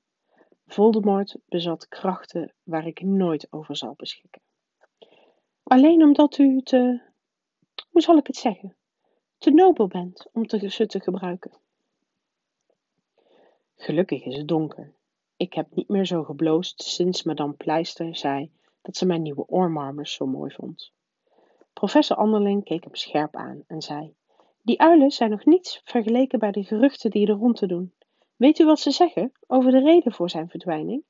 Voldemort 0.67 1.37
bezat 1.47 1.89
krachten 1.89 2.55
waar 2.63 2.87
ik 2.87 3.03
nooit 3.03 3.47
over 3.53 3.77
zal 3.77 3.95
beschikken. 3.97 4.43
Alleen 5.63 6.03
omdat 6.03 6.39
u 6.39 6.63
te, 6.63 7.03
hoe 7.91 8.03
zal 8.03 8.17
ik 8.17 8.27
het 8.27 8.37
zeggen, 8.37 8.77
te 9.39 9.51
nobel 9.51 9.87
bent 9.87 10.29
om 10.33 10.47
te, 10.47 10.71
ze 10.71 10.87
te 10.87 11.01
gebruiken. 11.01 11.63
Gelukkig 13.77 14.25
is 14.25 14.37
het 14.37 14.49
donker. 14.49 14.95
Ik 15.37 15.55
heb 15.55 15.67
niet 15.71 15.89
meer 15.89 16.07
zo 16.07 16.23
gebloosd 16.23 16.83
sinds 16.83 17.23
madame 17.23 17.53
Pleister 17.53 18.17
zei 18.17 18.53
dat 18.83 18.97
ze 18.97 19.07
mijn 19.07 19.23
nieuwe 19.23 19.47
oormarmers 19.47 20.15
zo 20.15 20.27
mooi 20.27 20.55
vond. 20.55 20.93
Professor 21.73 22.17
Anderling 22.17 22.65
keek 22.65 22.85
hem 22.85 22.95
scherp 22.95 23.37
aan 23.37 23.65
en 23.67 23.83
zei: 23.83 24.15
Die 24.63 24.81
uilen 24.81 25.11
zijn 25.11 25.31
nog 25.31 25.45
niets 25.45 25.81
vergeleken 25.85 26.39
bij 26.39 26.51
de 26.51 26.65
geruchten 26.65 27.11
die 27.11 27.27
er 27.27 27.35
rond 27.35 27.57
te 27.57 27.67
doen. 27.67 27.95
Weet 28.37 28.59
u 28.59 28.65
wat 28.65 28.81
ze 28.81 28.91
zeggen 28.91 29.33
over 29.47 29.71
de 29.71 29.81
reden 29.81 30.13
voor 30.13 30.31
zijn 30.31 30.49
verdwijning? 30.49 31.05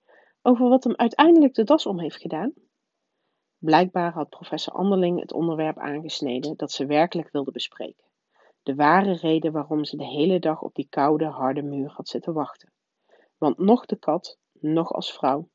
over 0.47 0.69
wat 0.69 0.85
hem 0.85 0.97
uiteindelijk 0.97 1.55
de 1.55 1.65
das 1.65 1.87
om 1.87 1.99
heeft 2.01 2.17
gedaan? 2.17 2.53
Blijkbaar 3.59 4.13
had 4.13 4.29
professor 4.29 4.73
Anderling 4.73 5.21
het 5.21 5.33
onderwerp 5.33 5.79
aangesneden 5.79 6.57
dat 6.57 6.73
ze 6.73 6.87
werkelijk 6.87 7.29
wilde 7.33 7.51
bespreken. 7.51 8.05
De 8.65 8.75
ware 8.75 9.13
reden 9.13 9.53
waarom 9.53 9.85
ze 9.85 9.97
de 9.97 10.07
hele 10.07 10.39
dag 10.39 10.63
op 10.63 10.75
die 10.75 10.87
koude, 10.91 11.25
harde 11.25 11.63
muur 11.63 11.91
had 11.91 12.09
zitten 12.09 12.33
wachten. 12.33 12.73
Want 13.39 13.59
nog 13.59 13.87
de 13.87 13.97
kat, 13.97 14.39
nog 14.53 14.93
als 14.93 15.13
vrouw, 15.13 15.49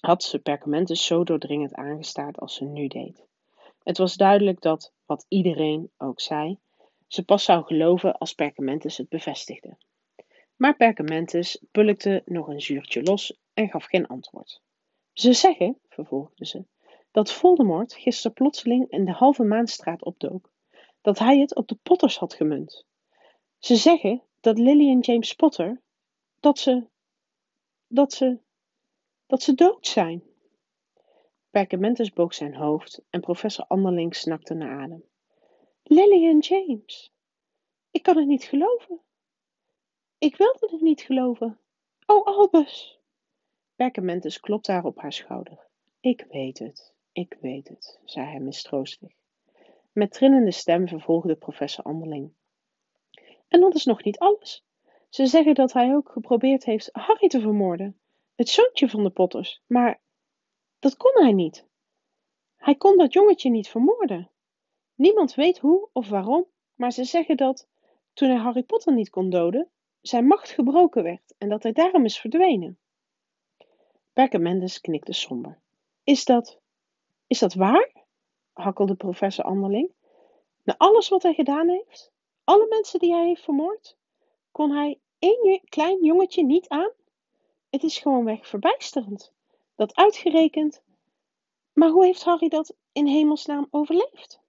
had 0.00 0.22
ze 0.22 0.38
Perkamentus 0.38 1.06
zo 1.06 1.24
doordringend 1.24 1.74
aangestaard 1.74 2.38
als 2.38 2.54
ze 2.54 2.64
nu 2.64 2.88
deed. 2.88 3.26
Het 3.82 3.98
was 3.98 4.14
duidelijk 4.14 4.60
dat, 4.60 4.92
wat 5.06 5.26
iedereen 5.28 5.90
ook 5.96 6.20
zei, 6.20 6.58
ze 7.06 7.24
pas 7.24 7.44
zou 7.44 7.64
geloven 7.64 8.18
als 8.18 8.34
Perkamentus 8.34 8.96
het 8.96 9.08
bevestigde. 9.08 9.76
Maar 10.56 10.76
Perkamentus 10.76 11.64
pulkte 11.70 12.22
nog 12.24 12.48
een 12.48 12.60
zuurtje 12.60 13.02
los 13.02 13.38
en 13.54 13.68
gaf 13.68 13.84
geen 13.84 14.06
antwoord. 14.06 14.62
Ze 15.12 15.32
zeggen, 15.32 15.78
vervolgde 15.88 16.46
ze, 16.46 16.64
dat 17.10 17.32
Voldemort 17.32 17.94
gisteren 17.94 18.32
plotseling 18.32 18.90
in 18.90 19.04
de 19.04 19.12
halve 19.12 19.44
maanstraat 19.44 20.04
opdook, 20.04 20.52
dat 21.04 21.18
hij 21.18 21.38
het 21.38 21.54
op 21.54 21.68
de 21.68 21.78
Potters 21.82 22.18
had 22.18 22.34
gemunt. 22.34 22.86
Ze 23.58 23.76
zeggen 23.76 24.22
dat 24.40 24.58
Lily 24.58 24.90
en 24.90 25.00
James 25.00 25.34
Potter, 25.34 25.82
dat 26.40 26.58
ze, 26.58 26.86
dat 27.86 28.12
ze, 28.12 28.38
dat 29.26 29.42
ze 29.42 29.54
dood 29.54 29.86
zijn. 29.86 30.22
Perkamentus 31.50 32.12
boog 32.12 32.34
zijn 32.34 32.54
hoofd 32.54 33.02
en 33.10 33.20
professor 33.20 33.64
Anderling 33.66 34.16
snakte 34.16 34.54
naar 34.54 34.82
adem. 34.82 35.04
Lily 35.82 36.28
en 36.28 36.38
James. 36.38 37.12
Ik 37.90 38.02
kan 38.02 38.16
het 38.16 38.26
niet 38.26 38.44
geloven. 38.44 39.00
Ik 40.18 40.36
wilde 40.36 40.68
het 40.70 40.80
niet 40.80 41.00
geloven. 41.00 41.58
Oh, 42.06 42.26
Albus. 42.26 42.98
Perkamentus 43.74 44.40
klopte 44.40 44.72
haar 44.72 44.84
op 44.84 44.98
haar 44.98 45.12
schouder. 45.12 45.68
Ik 46.00 46.26
weet 46.30 46.58
het, 46.58 46.94
ik 47.12 47.36
weet 47.40 47.68
het, 47.68 48.00
zei 48.04 48.26
hij 48.26 48.40
mistroostig. 48.40 49.23
Met 49.94 50.12
trillende 50.12 50.50
stem 50.50 50.88
vervolgde 50.88 51.34
professor 51.34 51.84
Anderling. 51.84 52.32
En 53.48 53.60
dat 53.60 53.74
is 53.74 53.84
nog 53.84 54.04
niet 54.04 54.18
alles. 54.18 54.64
Ze 55.08 55.26
zeggen 55.26 55.54
dat 55.54 55.72
hij 55.72 55.94
ook 55.94 56.10
geprobeerd 56.10 56.64
heeft 56.64 56.88
Harry 56.92 57.28
te 57.28 57.40
vermoorden, 57.40 58.00
het 58.34 58.48
zoontje 58.48 58.88
van 58.88 59.02
de 59.02 59.10
Potters, 59.10 59.62
maar 59.66 60.00
dat 60.78 60.96
kon 60.96 61.22
hij 61.22 61.32
niet. 61.32 61.66
Hij 62.56 62.74
kon 62.74 62.98
dat 62.98 63.12
jongetje 63.12 63.50
niet 63.50 63.68
vermoorden. 63.68 64.30
Niemand 64.94 65.34
weet 65.34 65.58
hoe 65.58 65.88
of 65.92 66.08
waarom, 66.08 66.46
maar 66.74 66.92
ze 66.92 67.04
zeggen 67.04 67.36
dat, 67.36 67.68
toen 68.12 68.28
hij 68.28 68.38
Harry 68.38 68.62
Potter 68.62 68.92
niet 68.92 69.10
kon 69.10 69.30
doden, 69.30 69.70
zijn 70.00 70.26
macht 70.26 70.50
gebroken 70.50 71.02
werd 71.02 71.34
en 71.38 71.48
dat 71.48 71.62
hij 71.62 71.72
daarom 71.72 72.04
is 72.04 72.18
verdwenen. 72.18 72.78
Mendes 74.30 74.80
knikte 74.80 75.12
somber. 75.12 75.58
Is 76.04 76.24
dat, 76.24 76.60
is 77.26 77.38
dat 77.38 77.54
waar? 77.54 78.03
Hakkelde 78.54 78.94
professor 78.94 79.44
Anderling. 79.44 79.90
Na 80.62 80.74
alles 80.76 81.08
wat 81.08 81.22
hij 81.22 81.34
gedaan 81.34 81.68
heeft, 81.68 82.12
alle 82.44 82.66
mensen 82.68 82.98
die 82.98 83.12
hij 83.12 83.26
heeft 83.26 83.42
vermoord, 83.42 83.96
kon 84.52 84.70
hij 84.70 84.98
één 85.18 85.60
klein 85.64 86.04
jongetje 86.04 86.44
niet 86.44 86.68
aan? 86.68 86.90
Het 87.70 87.82
is 87.82 87.98
gewoonweg 87.98 88.46
verbijsterend. 88.46 89.32
Dat 89.74 89.96
uitgerekend. 89.96 90.82
Maar 91.72 91.88
hoe 91.88 92.04
heeft 92.04 92.24
Harry 92.24 92.48
dat 92.48 92.74
in 92.92 93.06
hemelsnaam 93.06 93.66
overleefd? 93.70 94.40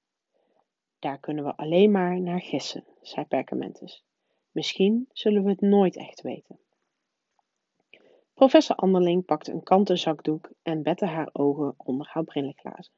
Daar 1.00 1.20
kunnen 1.20 1.44
we 1.44 1.56
alleen 1.56 1.92
maar 1.92 2.22
naar 2.22 2.42
gissen, 2.42 2.84
zei 3.02 3.26
Perkamentus. 3.26 4.04
Misschien 4.52 5.10
zullen 5.12 5.44
we 5.44 5.50
het 5.50 5.62
nooit 5.62 5.98
echt 5.98 6.22
weten. 6.22 6.60
Professor 8.34 8.76
Anderling 8.76 9.26
pakte 9.26 9.52
een 9.52 9.64
kanten 9.64 9.98
zakdoek 9.98 10.50
en 10.62 10.84
bette 10.84 11.06
haar 11.06 11.30
ogen 11.32 11.74
onder 11.78 12.08
haar 12.10 12.24
brillenglazen. 12.24 12.94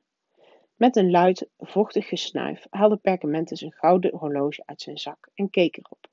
Met 0.77 0.95
een 0.95 1.11
luid, 1.11 1.49
vochtig 1.57 2.07
gesnuif 2.07 2.65
haalde 2.69 2.97
Perkamentus 2.97 3.61
een 3.61 3.73
gouden 3.73 4.17
horloge 4.17 4.63
uit 4.65 4.81
zijn 4.81 4.97
zak 4.97 5.29
en 5.33 5.49
keek 5.49 5.77
erop. 5.77 6.07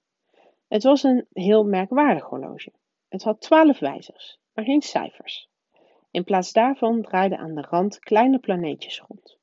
Het 0.68 0.82
was 0.82 1.02
een 1.02 1.26
heel 1.32 1.64
merkwaardig 1.64 2.24
horloge. 2.24 2.72
Het 3.08 3.22
had 3.22 3.40
twaalf 3.40 3.78
wijzers, 3.78 4.38
maar 4.52 4.64
geen 4.64 4.82
cijfers. 4.82 5.48
In 6.10 6.24
plaats 6.24 6.52
daarvan 6.52 7.02
draaiden 7.02 7.38
aan 7.38 7.54
de 7.54 7.60
rand 7.60 7.98
kleine 7.98 8.38
planeetjes 8.38 9.00
rond. 9.00 9.38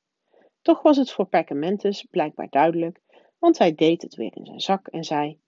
Toch 0.62 0.82
was 0.82 0.96
het 0.96 1.12
voor 1.12 1.26
Perkamentus 1.26 2.02
blijkbaar 2.02 2.48
duidelijk, 2.50 3.00
want 3.38 3.58
hij 3.58 3.74
deed 3.74 4.02
het 4.02 4.14
weer 4.14 4.36
in 4.36 4.46
zijn 4.46 4.60
zak 4.60 4.86
en 4.86 5.04
zei: 5.04 5.38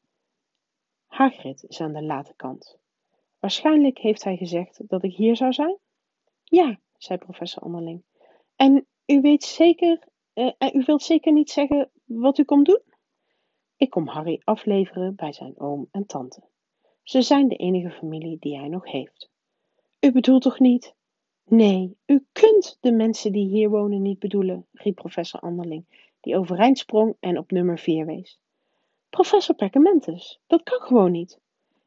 Hagrid 1.06 1.64
is 1.68 1.80
aan 1.80 1.92
de 1.92 2.02
late 2.02 2.34
kant. 2.37 2.78
Waarschijnlijk 3.38 3.98
heeft 3.98 4.24
hij 4.24 4.37
gezegd 4.37 4.88
dat 4.88 5.02
ik 5.02 5.14
hier 5.14 5.37
zou 5.37 5.52
zijn? 5.52 5.78
Ja, 6.44 6.80
zei 6.96 7.18
professor 7.18 7.62
Anderling. 7.62 8.02
En 8.56 8.87
u 9.07 9.21
weet 9.21 9.45
zeker, 9.45 9.99
uh, 10.35 10.51
u 10.73 10.83
wilt 10.87 11.03
zeker 11.03 11.33
niet 11.33 11.51
zeggen 11.51 11.90
wat 12.05 12.38
u 12.38 12.45
komt 12.45 12.67
doen? 12.67 12.83
Ik 13.77 13.90
kom 13.90 14.07
Harry 14.07 14.40
afleveren 14.45 15.14
bij 15.14 15.33
zijn 15.33 15.59
oom 15.59 15.88
en 15.90 16.07
tante. 16.07 16.43
Ze 17.03 17.23
zijn 17.23 17.49
de 17.49 17.57
enige 17.57 17.90
familie 17.90 18.37
die 18.40 18.59
hij 18.59 18.69
nog 18.69 18.90
heeft. 18.90 19.31
U 20.01 20.12
bedoelt 20.12 20.43
toch 20.43 20.59
niet? 20.59 20.95
Nee, 21.45 21.97
u 22.07 22.27
kunt 22.33 22.79
de 22.81 22.93
mensen 22.93 23.33
die 23.33 23.47
hier 23.47 23.71
wonen 23.71 24.03
niet 24.03 24.19
bedoelen, 24.19 24.67
riep 24.73 24.95
professor 24.95 25.40
Anderling, 25.40 25.85
die 26.21 26.37
overeind 26.37 26.79
sprong 26.79 27.17
en 27.21 27.38
op 27.38 27.51
nummer 27.51 27.79
4 27.79 28.07
wees. 28.07 28.38
Professor 29.11 29.55
Perkamentus, 29.55 30.40
dat 30.47 30.62
kan 30.62 30.81
gewoon 30.81 31.12
niet. 31.12 31.38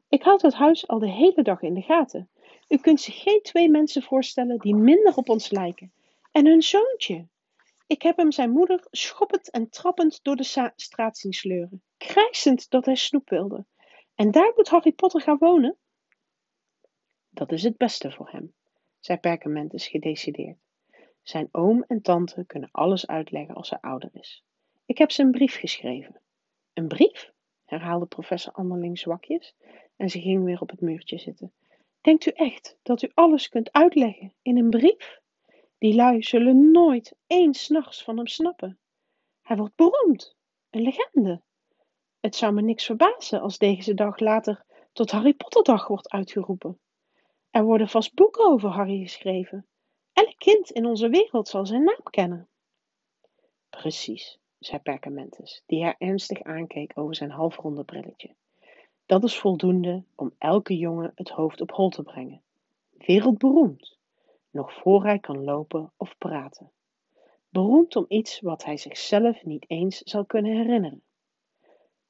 Ik 0.10 0.24
houd 0.24 0.42
het 0.42 0.54
huis 0.54 0.88
al 0.88 1.00
de 1.00 1.10
hele 1.10 1.42
dag 1.44 1.62
in 1.62 1.74
de 1.74 1.82
gaten. 1.82 2.30
U 2.68 2.78
kunt 2.78 3.02
zich 3.02 3.22
geen 3.22 3.42
twee 3.42 3.70
mensen 3.70 4.02
voorstellen 4.02 4.58
die 4.58 4.76
minder 4.76 5.16
op 5.16 5.30
ons 5.30 5.50
lijken. 5.50 5.92
En 6.38 6.46
hun 6.46 6.62
zoontje. 6.62 7.28
Ik 7.88 8.02
heb 8.02 8.18
hem 8.18 8.32
zijn 8.32 8.52
moeder 8.52 8.88
schoppend 8.92 9.52
en 9.52 9.70
trappend 9.70 10.24
door 10.24 10.36
de 10.36 10.72
straat 10.76 11.18
zien 11.18 11.34
sleuren, 11.34 11.84
krijsend 11.98 12.70
dat 12.70 12.86
hij 12.86 12.96
snoep 12.96 13.30
wilde. 13.30 13.66
En 14.16 14.32
daar 14.32 14.52
moet 14.56 14.70
Harry 14.70 14.92
Potter 14.92 15.22
gaan 15.22 15.38
wonen? 15.38 15.78
Dat 17.30 17.52
is 17.52 17.64
het 17.64 17.78
beste 17.78 18.12
voor 18.12 18.30
hem, 18.30 18.54
zei 19.00 19.20
Perkamentus 19.20 19.88
gedecideerd. 19.88 20.58
Zijn 21.22 21.50
oom 21.52 21.84
en 21.88 22.02
tante 22.02 22.46
kunnen 22.46 22.70
alles 22.72 23.08
uitleggen 23.08 23.56
als 23.56 23.70
hij 23.70 23.80
ouder 23.80 24.10
is. 24.14 24.44
Ik 24.86 24.98
heb 24.98 25.12
ze 25.12 25.22
een 25.22 25.32
brief 25.32 25.56
geschreven. 25.56 26.22
Een 26.74 26.88
brief? 26.88 27.32
herhaalde 27.66 28.06
professor 28.06 28.54
Anderling 28.54 29.00
zwakjes 29.00 29.56
en 29.96 30.10
ze 30.10 30.22
ging 30.22 30.44
weer 30.44 30.62
op 30.62 30.70
het 30.70 30.82
muurtje 30.82 31.18
zitten. 31.18 31.54
Denkt 32.02 32.26
u 32.26 32.32
echt 32.32 32.78
dat 32.84 33.02
u 33.02 33.12
alles 33.14 33.50
kunt 33.50 33.72
uitleggen 33.72 34.34
in 34.42 34.58
een 34.58 34.70
brief? 34.70 35.26
Die 35.78 35.96
lui 35.96 36.24
zullen 36.24 36.72
nooit 36.72 37.16
één 37.28 37.54
s'nachts 37.54 38.04
van 38.04 38.18
hem 38.18 38.28
snappen. 38.28 38.80
Hij 39.42 39.58
wordt 39.58 39.76
beroemd, 39.76 40.36
een 40.70 40.82
legende. 40.82 41.42
Het 42.20 42.36
zou 42.36 42.54
me 42.54 42.62
niks 42.62 42.86
verbazen 42.86 43.42
als 43.42 43.58
deze 43.58 43.94
dag 43.94 44.20
later 44.20 44.66
tot 44.94 45.12
Harry 45.12 45.34
Potterdag 45.34 45.88
wordt 45.88 46.10
uitgeroepen. 46.10 46.80
Er 47.50 47.64
worden 47.64 47.90
vast 47.90 48.14
boeken 48.14 48.46
over 48.46 48.70
Harry 48.70 49.02
geschreven. 49.02 49.66
Elk 50.14 50.34
kind 50.38 50.72
in 50.72 50.86
onze 50.86 51.10
wereld 51.10 51.48
zal 51.48 51.66
zijn 51.66 51.84
naam 51.84 52.04
kennen. 52.04 52.48
Precies, 53.70 54.40
zei 54.60 54.82
Perkamentus, 54.82 55.64
die 55.66 55.84
haar 55.84 55.96
ernstig 55.98 56.42
aankeek 56.42 56.92
over 56.96 57.16
zijn 57.16 57.32
halfronde 57.32 57.84
brilletje. 57.84 58.36
Dat 59.06 59.24
is 59.24 59.40
voldoende 59.40 60.04
om 60.16 60.34
elke 60.38 60.78
jongen 60.78 61.12
het 61.16 61.30
hoofd 61.30 61.62
op 61.62 61.72
hol 61.72 61.90
te 61.90 62.04
brengen. 62.04 62.42
Wereldberoemd, 62.98 63.97
nog 64.52 64.74
voor 64.74 65.04
hij 65.04 65.20
kan 65.20 65.44
lopen 65.44 65.94
of 65.98 66.18
praten. 66.18 66.72
Beroemd 67.50 67.96
om 67.96 68.06
iets 68.08 68.40
wat 68.40 68.64
hij 68.64 68.78
zichzelf 68.78 69.44
niet 69.44 69.70
eens 69.70 69.98
zal 69.98 70.26
kunnen 70.26 70.52
herinneren. 70.52 71.04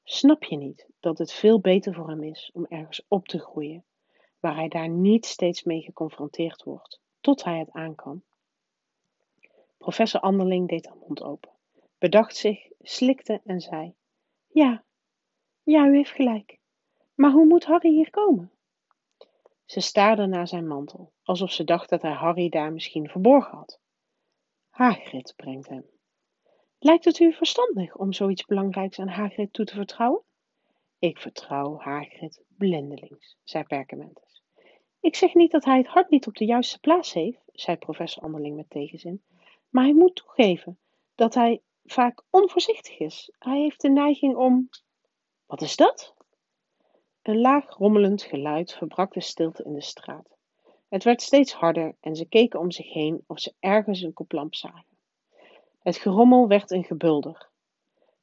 Snap 0.04 0.44
je 0.44 0.56
niet 0.56 0.88
dat 1.00 1.18
het 1.18 1.32
veel 1.32 1.60
beter 1.60 1.94
voor 1.94 2.08
hem 2.08 2.22
is 2.22 2.50
om 2.52 2.66
ergens 2.66 3.04
op 3.08 3.28
te 3.28 3.38
groeien, 3.38 3.84
waar 4.40 4.54
hij 4.54 4.68
daar 4.68 4.88
niet 4.88 5.26
steeds 5.26 5.62
mee 5.62 5.82
geconfronteerd 5.82 6.62
wordt, 6.62 7.00
tot 7.20 7.44
hij 7.44 7.58
het 7.58 7.70
aan 7.70 7.94
kan? 7.94 8.22
Professor 9.78 10.20
Anderling 10.20 10.68
deed 10.68 10.86
haar 10.86 10.96
mond 10.96 11.22
open, 11.22 11.50
bedacht 11.98 12.36
zich, 12.36 12.68
slikte 12.80 13.40
en 13.44 13.60
zei: 13.60 13.94
Ja, 14.46 14.84
ja, 15.62 15.86
u 15.86 15.96
heeft 15.96 16.10
gelijk. 16.10 16.58
Maar 17.14 17.30
hoe 17.30 17.46
moet 17.46 17.64
Harry 17.64 17.90
hier 17.90 18.10
komen? 18.10 18.50
Ze 19.68 19.80
staarde 19.80 20.26
naar 20.26 20.48
zijn 20.48 20.66
mantel, 20.66 21.12
alsof 21.22 21.52
ze 21.52 21.64
dacht 21.64 21.88
dat 21.90 22.02
hij 22.02 22.12
Harry 22.12 22.48
daar 22.48 22.72
misschien 22.72 23.08
verborgen 23.08 23.56
had. 23.58 23.80
Hagrid 24.68 25.32
brengt 25.36 25.68
hem. 25.68 25.84
Lijkt 26.78 27.04
het 27.04 27.18
u 27.18 27.32
verstandig 27.32 27.96
om 27.96 28.12
zoiets 28.12 28.44
belangrijks 28.44 28.98
aan 28.98 29.08
Hagrid 29.08 29.52
toe 29.52 29.64
te 29.64 29.74
vertrouwen? 29.74 30.22
Ik 30.98 31.18
vertrouw 31.18 31.78
Hagrid 31.78 32.42
blindelings, 32.48 33.36
zei 33.44 33.64
Perkamentus. 33.64 34.42
Ik 35.00 35.16
zeg 35.16 35.34
niet 35.34 35.50
dat 35.50 35.64
hij 35.64 35.76
het 35.76 35.86
hart 35.86 36.10
niet 36.10 36.26
op 36.26 36.34
de 36.34 36.44
juiste 36.44 36.80
plaats 36.80 37.12
heeft, 37.12 37.42
zei 37.52 37.76
professor 37.76 38.22
Anderling 38.22 38.56
met 38.56 38.70
tegenzin, 38.70 39.22
maar 39.68 39.84
hij 39.84 39.94
moet 39.94 40.16
toegeven 40.16 40.78
dat 41.14 41.34
hij 41.34 41.62
vaak 41.84 42.22
onvoorzichtig 42.30 42.98
is. 42.98 43.32
Hij 43.38 43.60
heeft 43.60 43.80
de 43.80 43.90
neiging 43.90 44.36
om. 44.36 44.68
Wat 45.46 45.62
is 45.62 45.76
dat? 45.76 46.14
Een 47.28 47.40
laag 47.40 47.76
rommelend 47.76 48.22
geluid 48.22 48.74
verbrak 48.74 49.12
de 49.12 49.20
stilte 49.20 49.64
in 49.64 49.72
de 49.72 49.82
straat. 49.82 50.36
Het 50.88 51.04
werd 51.04 51.22
steeds 51.22 51.52
harder 51.52 51.94
en 52.00 52.16
ze 52.16 52.24
keken 52.24 52.60
om 52.60 52.70
zich 52.70 52.92
heen 52.92 53.24
of 53.26 53.40
ze 53.40 53.52
ergens 53.60 54.02
een 54.02 54.12
koplamp 54.12 54.54
zagen. 54.54 54.96
Het 55.82 55.96
gerommel 55.96 56.48
werd 56.48 56.70
een 56.70 56.84
gebulder. 56.84 57.48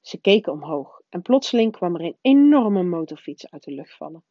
Ze 0.02 0.18
keken 0.18 0.52
omhoog 0.52 1.02
en 1.10 1.22
plotseling 1.22 1.72
kwam 1.72 1.96
er 1.96 2.02
een 2.02 2.18
enorme 2.22 2.84
motorfiets 2.84 3.52
uit 3.52 3.64
de 3.64 3.72
lucht 3.72 3.96
vallen, 3.96 4.24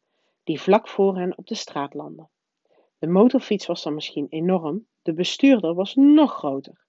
die 0.43 0.61
vlak 0.61 0.87
voor 0.87 1.17
hen 1.17 1.37
op 1.37 1.47
de 1.47 1.55
straat 1.55 1.93
landde. 1.93 2.27
De 2.97 3.07
motorfiets 3.07 3.65
was 3.65 3.83
dan 3.83 3.93
misschien 3.93 4.27
enorm, 4.29 4.87
de 5.01 5.13
bestuurder 5.13 5.73
was 5.73 5.95
nog 5.95 6.33
groter. 6.33 6.85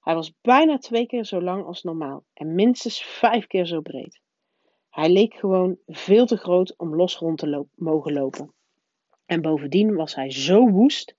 Hij 0.00 0.14
was 0.14 0.32
bijna 0.40 0.78
twee 0.78 1.06
keer 1.06 1.24
zo 1.24 1.42
lang 1.42 1.64
als 1.64 1.82
normaal 1.82 2.24
en 2.32 2.54
minstens 2.54 3.02
vijf 3.02 3.46
keer 3.46 3.66
zo 3.66 3.80
breed. 3.80 4.20
Hij 4.90 5.10
leek 5.10 5.34
gewoon 5.34 5.78
veel 5.86 6.26
te 6.26 6.36
groot 6.36 6.76
om 6.76 6.96
los 6.96 7.16
rond 7.16 7.38
te 7.38 7.66
mogen 7.74 8.12
lopen. 8.12 8.52
En 9.26 9.42
bovendien 9.42 9.94
was 9.94 10.14
hij 10.14 10.30
zo 10.30 10.68
woest. 10.68 11.14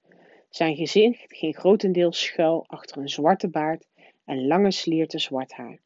Zijn 0.50 0.76
gezicht 0.76 1.24
ging 1.28 1.56
grotendeels 1.56 2.22
schuil 2.22 2.64
achter 2.68 2.98
een 2.98 3.10
zwarte 3.10 3.50
baard 3.50 3.88
en 4.26 4.48
lange 4.48 4.72
slierten 4.72 5.20
zwart 5.20 5.54
haar. 5.54 5.80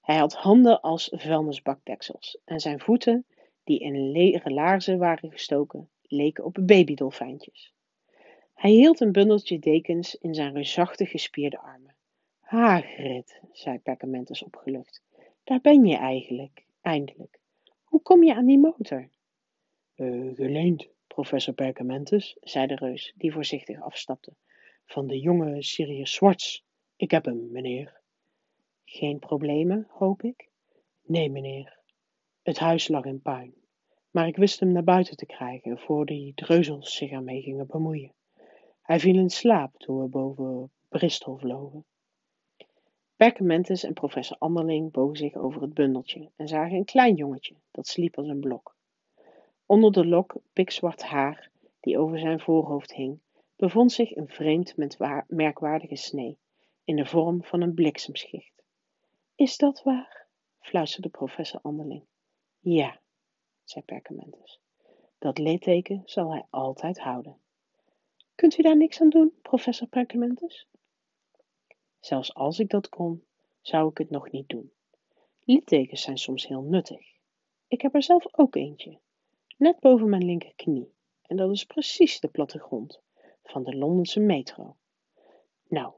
Hij 0.00 0.16
had 0.16 0.34
handen 0.34 0.80
als 0.80 1.08
vuilnisbakdeksels 1.12 2.38
en 2.44 2.60
zijn 2.60 2.80
voeten, 2.80 3.26
die 3.64 3.78
in 3.78 4.10
leren 4.10 4.52
laarzen 4.52 4.98
waren 4.98 5.30
gestoken, 5.30 5.88
leken 6.02 6.44
op 6.44 6.58
babydolfijntjes. 6.62 7.72
Hij 8.54 8.70
hield 8.70 9.00
een 9.00 9.12
bundeltje 9.12 9.58
dekens 9.58 10.14
in 10.14 10.34
zijn 10.34 10.52
reusachtig 10.52 11.10
gespierde 11.10 11.58
armen. 11.58 11.94
Hagrid, 12.40 13.40
zei 13.52 13.78
Perkamentus 13.78 14.42
opgelucht, 14.42 15.02
daar 15.44 15.60
ben 15.60 15.84
je 15.84 15.96
eigenlijk, 15.96 16.63
eindelijk. 16.84 17.40
Hoe 17.84 18.02
kom 18.02 18.22
je 18.22 18.34
aan 18.34 18.46
die 18.46 18.58
motor? 18.58 19.08
Uh, 19.96 20.34
geleend, 20.34 20.88
professor 21.06 21.54
Perkamentus, 21.54 22.36
zei 22.40 22.66
de 22.66 22.74
reus, 22.74 23.12
die 23.16 23.32
voorzichtig 23.32 23.82
afstapte. 23.82 24.34
Van 24.84 25.06
de 25.06 25.18
jonge 25.18 25.62
Sirius 25.62 26.12
Swartz. 26.12 26.60
Ik 26.96 27.10
heb 27.10 27.24
hem, 27.24 27.50
meneer. 27.50 28.00
Geen 28.84 29.18
problemen, 29.18 29.86
hoop 29.90 30.22
ik? 30.22 30.48
Nee, 31.02 31.30
meneer. 31.30 31.78
Het 32.42 32.58
huis 32.58 32.88
lag 32.88 33.04
in 33.04 33.22
puin. 33.22 33.54
Maar 34.10 34.26
ik 34.26 34.36
wist 34.36 34.60
hem 34.60 34.72
naar 34.72 34.84
buiten 34.84 35.16
te 35.16 35.26
krijgen 35.26 35.78
voor 35.78 36.06
die 36.06 36.34
dreuzels 36.34 36.96
zich 36.96 37.10
ermee 37.10 37.42
gingen 37.42 37.66
bemoeien. 37.66 38.14
Hij 38.82 39.00
viel 39.00 39.16
in 39.16 39.30
slaap 39.30 39.76
toen 39.76 40.00
we 40.00 40.08
boven 40.08 40.70
Bristol 40.88 41.36
vlogen. 41.36 41.84
Perkamentus 43.16 43.84
en 43.84 43.92
professor 43.92 44.36
Anderling 44.38 44.92
bogen 44.92 45.16
zich 45.16 45.34
over 45.34 45.62
het 45.62 45.74
bundeltje 45.74 46.30
en 46.36 46.48
zagen 46.48 46.76
een 46.76 46.84
klein 46.84 47.14
jongetje 47.14 47.54
dat 47.70 47.86
sliep 47.86 48.18
als 48.18 48.28
een 48.28 48.40
blok. 48.40 48.76
Onder 49.66 49.92
de 49.92 50.06
lok 50.06 50.34
pikzwart 50.52 51.02
haar 51.02 51.50
die 51.80 51.98
over 51.98 52.18
zijn 52.18 52.40
voorhoofd 52.40 52.92
hing, 52.92 53.18
bevond 53.56 53.92
zich 53.92 54.16
een 54.16 54.28
vreemd 54.28 54.76
met 54.76 54.98
merkwaardige 55.26 55.96
snee 55.96 56.38
in 56.84 56.96
de 56.96 57.06
vorm 57.06 57.44
van 57.44 57.60
een 57.60 57.74
bliksemschicht. 57.74 58.62
Is 59.34 59.56
dat 59.56 59.82
waar? 59.82 60.26
fluisterde 60.60 61.08
professor 61.08 61.60
Anderling. 61.62 62.02
Ja, 62.60 63.00
zei 63.64 63.84
Perkamentus. 63.84 64.60
Dat 65.18 65.38
litteken 65.38 66.02
zal 66.04 66.30
hij 66.30 66.44
altijd 66.50 67.00
houden. 67.00 67.36
Kunt 68.34 68.58
u 68.58 68.62
daar 68.62 68.76
niks 68.76 69.00
aan 69.00 69.08
doen, 69.08 69.32
professor 69.42 69.88
Perkamentus? 69.88 70.66
Zelfs 72.04 72.34
als 72.34 72.58
ik 72.58 72.68
dat 72.68 72.88
kon, 72.88 73.24
zou 73.60 73.90
ik 73.90 73.98
het 73.98 74.10
nog 74.10 74.30
niet 74.30 74.48
doen. 74.48 74.72
Littekens 75.44 76.02
zijn 76.02 76.18
soms 76.18 76.46
heel 76.46 76.62
nuttig. 76.62 77.16
Ik 77.68 77.80
heb 77.80 77.94
er 77.94 78.02
zelf 78.02 78.38
ook 78.38 78.54
eentje, 78.54 78.98
net 79.56 79.80
boven 79.80 80.08
mijn 80.08 80.24
linkerknie, 80.24 80.92
en 81.22 81.36
dat 81.36 81.50
is 81.50 81.64
precies 81.64 82.20
de 82.20 82.28
plattegrond 82.28 83.00
van 83.42 83.62
de 83.62 83.76
Londense 83.76 84.20
metro. 84.20 84.76
Nou, 85.68 85.92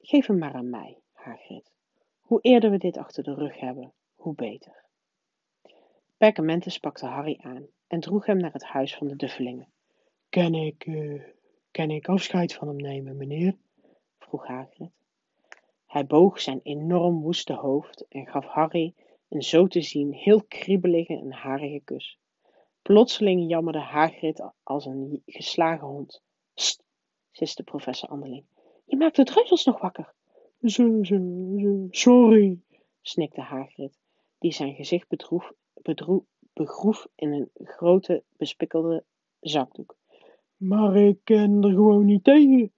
geef 0.00 0.26
hem 0.26 0.38
maar 0.38 0.54
aan 0.54 0.70
mij, 0.70 0.98
Hagrid. 1.12 1.72
Hoe 2.20 2.40
eerder 2.40 2.70
we 2.70 2.78
dit 2.78 2.96
achter 2.96 3.22
de 3.22 3.34
rug 3.34 3.60
hebben, 3.60 3.92
hoe 4.14 4.34
beter. 4.34 4.84
Perkamentus 6.16 6.78
pakte 6.78 7.06
Harry 7.06 7.38
aan 7.40 7.66
en 7.86 8.00
droeg 8.00 8.26
hem 8.26 8.38
naar 8.38 8.52
het 8.52 8.64
huis 8.64 8.94
van 8.94 9.06
de 9.06 9.16
Duffelingen. 9.16 9.72
Kan 10.28 10.54
ik, 10.54 10.86
uh, 10.86 11.22
kan 11.70 11.90
ik 11.90 12.08
afscheid 12.08 12.54
van 12.54 12.68
hem 12.68 12.76
nemen, 12.76 13.16
meneer? 13.16 13.56
vroeg 14.18 14.46
Hagrid. 14.46 14.90
Hij 15.94 16.06
boog 16.06 16.40
zijn 16.40 16.60
enorm 16.62 17.20
woeste 17.20 17.52
hoofd 17.52 18.06
en 18.08 18.26
gaf 18.26 18.46
Harry 18.46 18.94
een 19.28 19.42
zo 19.42 19.66
te 19.66 19.82
zien 19.82 20.12
heel 20.12 20.42
kriebelige 20.42 21.16
en 21.16 21.32
harige 21.32 21.80
kus. 21.84 22.18
Plotseling 22.82 23.50
jammerde 23.50 23.78
Hagrid 23.78 24.50
als 24.62 24.86
een 24.86 25.22
geslagen 25.26 25.86
hond. 25.86 26.22
Sst, 26.54 26.84
siste 27.30 27.62
professor 27.62 28.08
Anderling. 28.08 28.44
Je 28.84 28.96
maakt 28.96 29.16
de 29.16 29.24
dreuzels 29.24 29.64
nog 29.64 29.80
wakker. 29.80 30.14
Sorry, 31.90 32.60
snikte 33.00 33.40
Hagrid, 33.40 33.98
die 34.38 34.52
zijn 34.52 34.74
gezicht 34.74 35.08
bedroef, 35.08 35.52
begroef 36.52 37.06
in 37.14 37.32
een 37.32 37.50
grote 37.54 38.22
bespikkelde 38.36 39.04
zakdoek. 39.40 39.96
Maar 40.56 40.96
ik 40.96 41.18
ken 41.24 41.62
er 41.62 41.70
gewoon 41.70 42.04
niet 42.04 42.24
tegen. 42.24 42.72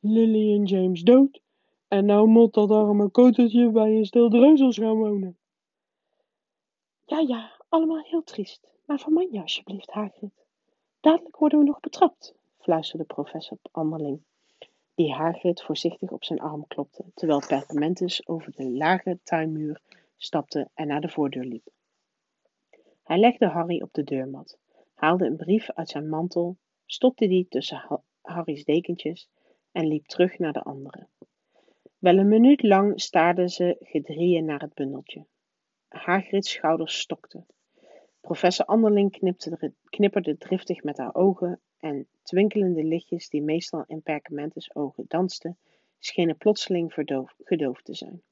Lily 0.00 0.54
en 0.54 0.64
James 0.64 1.02
dood. 1.02 1.44
En 1.88 2.04
nou 2.04 2.28
moet 2.28 2.54
dat 2.54 2.70
arme 2.70 3.08
kotertje 3.08 3.70
bij 3.70 3.96
een 3.96 4.04
stel 4.04 4.28
dreuzels 4.28 4.78
gaan 4.78 4.96
wonen. 4.96 5.38
Ja, 7.04 7.18
ja, 7.18 7.52
allemaal 7.68 8.02
heel 8.02 8.22
triest. 8.22 8.68
Maar 8.86 8.98
verman 8.98 9.28
je 9.30 9.40
alsjeblieft, 9.40 9.90
Hagrid. 9.90 10.44
Dadelijk 11.00 11.36
worden 11.36 11.58
we 11.58 11.64
nog 11.64 11.80
betrapt, 11.80 12.34
fluisterde 12.58 13.04
professor 13.04 13.58
Anderling, 13.70 14.22
die 14.94 15.12
Hagrid 15.12 15.62
voorzichtig 15.62 16.10
op 16.10 16.24
zijn 16.24 16.40
arm 16.40 16.66
klopte, 16.66 17.04
terwijl 17.14 17.46
Perkamentus 17.46 18.26
over 18.26 18.52
de 18.56 18.70
lage 18.70 19.18
tuinmuur 19.22 19.80
stapte 20.16 20.68
en 20.74 20.86
naar 20.86 21.00
de 21.00 21.08
voordeur 21.08 21.44
liep. 21.44 21.68
Hij 23.02 23.18
legde 23.18 23.46
Harry 23.46 23.82
op 23.82 23.92
de 23.92 24.04
deurmat, 24.04 24.58
haalde 24.94 25.26
een 25.26 25.36
brief 25.36 25.70
uit 25.70 25.88
zijn 25.88 26.08
mantel, 26.08 26.56
stopte 26.86 27.28
die 27.28 27.48
tussen 27.48 28.02
Harry's 28.22 28.64
dekentjes 28.64 29.28
en 29.72 29.86
liep 29.86 30.06
terug 30.06 30.38
naar 30.38 30.52
de 30.52 30.62
anderen. 30.62 31.08
Wel 32.06 32.18
een 32.18 32.28
minuut 32.28 32.62
lang 32.62 33.00
staarden 33.00 33.48
ze 33.48 33.76
gedrieën 33.80 34.44
naar 34.44 34.60
het 34.60 34.74
bundeltje. 34.74 35.26
Hagrid's 35.88 36.50
schouders 36.50 36.98
stokten. 36.98 37.46
Professor 38.20 38.66
Anderling 38.66 39.10
knipperde 39.84 40.36
driftig 40.36 40.82
met 40.82 40.96
haar 40.96 41.14
ogen 41.14 41.60
en 41.78 42.08
twinkelende 42.22 42.84
lichtjes 42.84 43.28
die 43.28 43.42
meestal 43.42 43.84
in 43.86 44.02
Perkamentus 44.02 44.74
ogen 44.74 45.04
dansten, 45.08 45.58
schenen 45.98 46.36
plotseling 46.36 46.92
gedoofd 47.38 47.84
te 47.84 47.94
zijn. 47.94 48.22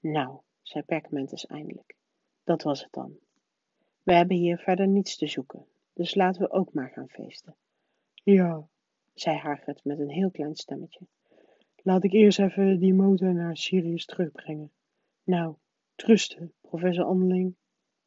Nou, 0.00 0.38
zei 0.62 0.84
Perkamentus 0.84 1.46
eindelijk, 1.46 1.96
dat 2.44 2.62
was 2.62 2.82
het 2.82 2.92
dan. 2.92 3.16
We 4.02 4.12
hebben 4.12 4.36
hier 4.36 4.58
verder 4.58 4.88
niets 4.88 5.16
te 5.16 5.26
zoeken, 5.26 5.66
dus 5.92 6.14
laten 6.14 6.42
we 6.42 6.50
ook 6.50 6.72
maar 6.72 6.90
gaan 6.90 7.08
feesten. 7.08 7.54
Ja, 8.12 8.68
zei 9.14 9.36
Hagrid 9.36 9.84
met 9.84 9.98
een 9.98 10.10
heel 10.10 10.30
klein 10.30 10.56
stemmetje. 10.56 11.06
Laat 11.86 12.04
ik 12.04 12.12
eerst 12.12 12.38
even 12.38 12.78
die 12.78 12.94
motor 12.94 13.34
naar 13.34 13.56
Sirius 13.56 14.04
terugbrengen. 14.04 14.72
Nou, 15.24 15.54
trusten, 15.94 16.52
professor 16.60 17.04
Anderling, 17.04 17.54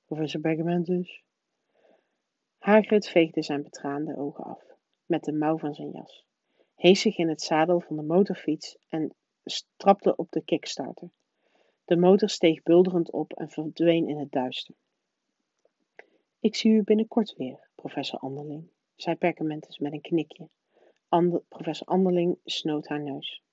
professor 0.05 0.41
Pergamentus. 0.41 1.23
Hagrid 2.57 3.07
veegde 3.07 3.43
zijn 3.43 3.63
betraande 3.63 4.17
ogen 4.17 4.43
af, 4.43 4.63
met 5.05 5.23
de 5.23 5.31
mouw 5.31 5.57
van 5.57 5.73
zijn 5.73 5.91
jas, 5.91 6.25
hees 6.75 7.01
zich 7.01 7.17
in 7.17 7.29
het 7.29 7.41
zadel 7.41 7.79
van 7.79 7.95
de 7.95 8.01
motorfiets 8.01 8.77
en 8.89 9.13
strapte 9.45 10.15
op 10.15 10.31
de 10.31 10.41
kickstarter. 10.41 11.09
De 11.85 11.97
motor 11.97 12.29
steeg 12.29 12.63
bulderend 12.63 13.11
op 13.11 13.33
en 13.33 13.49
verdween 13.49 14.07
in 14.07 14.17
het 14.17 14.31
duister. 14.31 14.75
Ik 16.39 16.55
zie 16.55 16.71
u 16.71 16.83
binnenkort 16.83 17.35
weer, 17.35 17.69
professor 17.75 18.19
Anderling, 18.19 18.67
zei 18.95 19.15
Perkamentus 19.15 19.77
met 19.77 19.93
een 19.93 20.01
knikje. 20.01 20.47
professor 21.47 21.87
Anderling 21.87 22.37
snoot 22.43 22.87
haar 22.87 23.01
neus. 23.01 23.43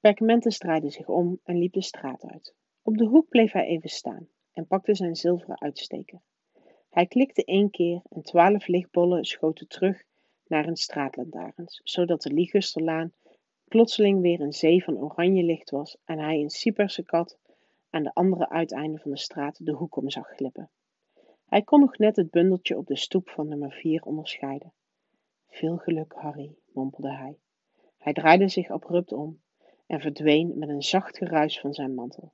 Perkamentus 0.00 0.58
draaide 0.58 0.90
zich 0.90 1.08
om 1.08 1.40
en 1.44 1.58
liep 1.58 1.72
de 1.72 1.82
straat 1.82 2.24
uit. 2.24 2.54
Op 2.82 2.96
de 2.96 3.04
hoek 3.04 3.28
bleef 3.28 3.52
hij 3.52 3.66
even 3.66 3.88
staan 3.88 4.28
en 4.52 4.66
pakte 4.66 4.94
zijn 4.94 5.16
zilveren 5.16 5.60
uitsteker. 5.60 6.20
Hij 6.90 7.06
klikte 7.06 7.44
één 7.44 7.70
keer 7.70 8.02
en 8.08 8.22
twaalf 8.22 8.66
lichtbollen 8.66 9.24
schoten 9.24 9.68
terug 9.68 10.02
naar 10.46 10.66
een 10.66 10.76
straatlantaarns, 10.76 11.80
zodat 11.84 12.22
de 12.22 12.32
Ligusterlaan 12.32 13.12
plotseling 13.64 14.20
weer 14.20 14.40
een 14.40 14.52
zee 14.52 14.84
van 14.84 14.98
oranje 14.98 15.42
licht 15.42 15.70
was 15.70 15.96
en 16.04 16.18
hij 16.18 16.40
een 16.40 16.50
Cyperse 16.50 17.02
kat 17.02 17.38
aan 17.90 18.02
de 18.02 18.14
andere 18.14 18.48
uiteinde 18.48 18.98
van 18.98 19.10
de 19.10 19.18
straat 19.18 19.64
de 19.66 19.72
hoek 19.72 19.96
om 19.96 20.10
zag 20.10 20.28
glippen. 20.28 20.70
Hij 21.46 21.62
kon 21.62 21.80
nog 21.80 21.98
net 21.98 22.16
het 22.16 22.30
bundeltje 22.30 22.76
op 22.76 22.86
de 22.86 22.96
stoep 22.96 23.28
van 23.28 23.48
nummer 23.48 23.72
vier 23.72 24.02
onderscheiden. 24.02 24.72
Veel 25.48 25.76
geluk, 25.76 26.12
Harry, 26.12 26.54
mompelde 26.72 27.12
hij. 27.16 27.38
Hij 27.98 28.12
draaide 28.12 28.48
zich 28.48 28.70
abrupt 28.70 29.12
om 29.12 29.40
en 29.86 30.00
verdween 30.00 30.58
met 30.58 30.68
een 30.68 30.82
zacht 30.82 31.16
geruis 31.16 31.60
van 31.60 31.74
zijn 31.74 31.94
mantel. 31.94 32.32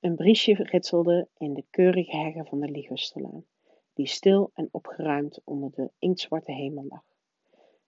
Een 0.00 0.14
briesje 0.14 0.54
ritselde 0.54 1.28
in 1.36 1.54
de 1.54 1.64
keurige 1.70 2.16
heggen 2.16 2.46
van 2.46 2.60
de 2.60 2.68
Ligusterlaan, 2.68 3.44
die 3.92 4.06
stil 4.06 4.50
en 4.54 4.68
opgeruimd 4.70 5.40
onder 5.44 5.70
de 5.70 5.90
inktzwarte 5.98 6.52
hemel 6.52 6.84
lag. 6.88 7.04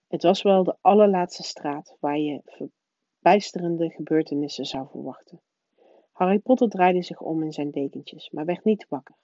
Het 0.07 0.23
was 0.23 0.41
wel 0.41 0.63
de 0.63 0.75
allerlaatste 0.81 1.43
straat 1.43 1.95
waar 1.99 2.17
je 2.17 2.41
verbijsterende 2.45 3.89
gebeurtenissen 3.89 4.65
zou 4.65 4.87
verwachten. 4.87 5.41
Harry 6.11 6.39
Potter 6.39 6.69
draaide 6.69 7.01
zich 7.01 7.21
om 7.21 7.43
in 7.43 7.51
zijn 7.51 7.71
dekentjes, 7.71 8.29
maar 8.29 8.45
werd 8.45 8.63
niet 8.63 8.85
wakker. 8.89 9.15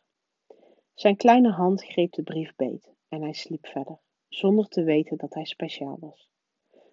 Zijn 0.93 1.15
kleine 1.15 1.51
hand 1.51 1.83
greep 1.83 2.12
de 2.12 2.23
brief 2.23 2.55
beet 2.55 2.93
en 3.07 3.21
hij 3.21 3.33
sliep 3.33 3.65
verder, 3.65 3.99
zonder 4.27 4.67
te 4.67 4.83
weten 4.83 5.17
dat 5.17 5.33
hij 5.33 5.45
speciaal 5.45 5.97
was. 5.99 6.29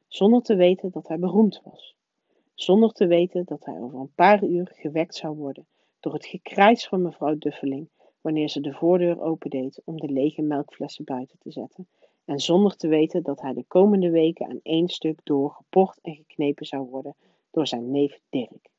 Zonder 0.08 0.42
te 0.42 0.54
weten 0.54 0.90
dat 0.90 1.08
hij 1.08 1.18
beroemd 1.18 1.60
was. 1.64 1.96
Zonder 2.54 2.92
te 2.92 3.06
weten 3.06 3.44
dat 3.44 3.64
hij 3.64 3.80
over 3.80 3.98
een 3.98 4.14
paar 4.14 4.44
uur 4.44 4.70
gewekt 4.74 5.14
zou 5.14 5.36
worden 5.36 5.66
door 6.00 6.12
het 6.12 6.26
gekrijs 6.26 6.88
van 6.88 7.02
mevrouw 7.02 7.38
Duffeling 7.38 7.88
wanneer 8.20 8.48
ze 8.48 8.60
de 8.60 8.72
voordeur 8.72 9.20
opendeed 9.20 9.82
om 9.84 9.96
de 9.96 10.12
lege 10.12 10.42
melkflessen 10.42 11.04
buiten 11.04 11.38
te 11.38 11.50
zetten 11.50 11.88
en 12.24 12.38
zonder 12.38 12.76
te 12.76 12.88
weten 12.88 13.22
dat 13.22 13.40
hij 13.40 13.52
de 13.52 13.64
komende 13.64 14.10
weken 14.10 14.46
aan 14.46 14.60
één 14.62 14.88
stuk 14.88 15.20
door 15.22 15.50
geport 15.50 15.98
en 16.02 16.14
geknepen 16.14 16.66
zou 16.66 16.88
worden 16.88 17.14
door 17.50 17.66
zijn 17.66 17.90
neef 17.90 18.20
Dirk. 18.28 18.70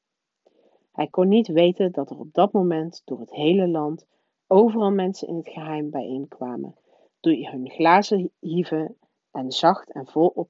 Hij 0.92 1.08
kon 1.08 1.28
niet 1.28 1.48
weten 1.48 1.92
dat 1.92 2.10
er 2.10 2.20
op 2.20 2.34
dat 2.34 2.52
moment 2.52 3.02
door 3.06 3.20
het 3.20 3.32
hele 3.32 3.68
land 3.68 4.06
overal 4.48 4.92
mensen 4.92 5.28
in 5.28 5.36
het 5.36 5.50
geheim 5.50 5.90
bijeenkwamen, 5.90 6.76
die 7.20 7.50
hun 7.50 7.70
glazen 7.70 8.32
hieven 8.40 8.98
en 9.32 9.52
zacht 9.52 9.92
en 9.92 10.08
vol 10.08 10.48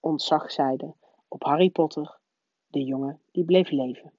ontzag 0.00 0.50
zeiden 0.50 0.94
op 1.28 1.42
Harry 1.42 1.70
Potter, 1.70 2.18
de 2.74 2.84
jongen 2.84 3.18
die 3.32 3.44
bleef 3.44 3.70
leven. 3.70 4.12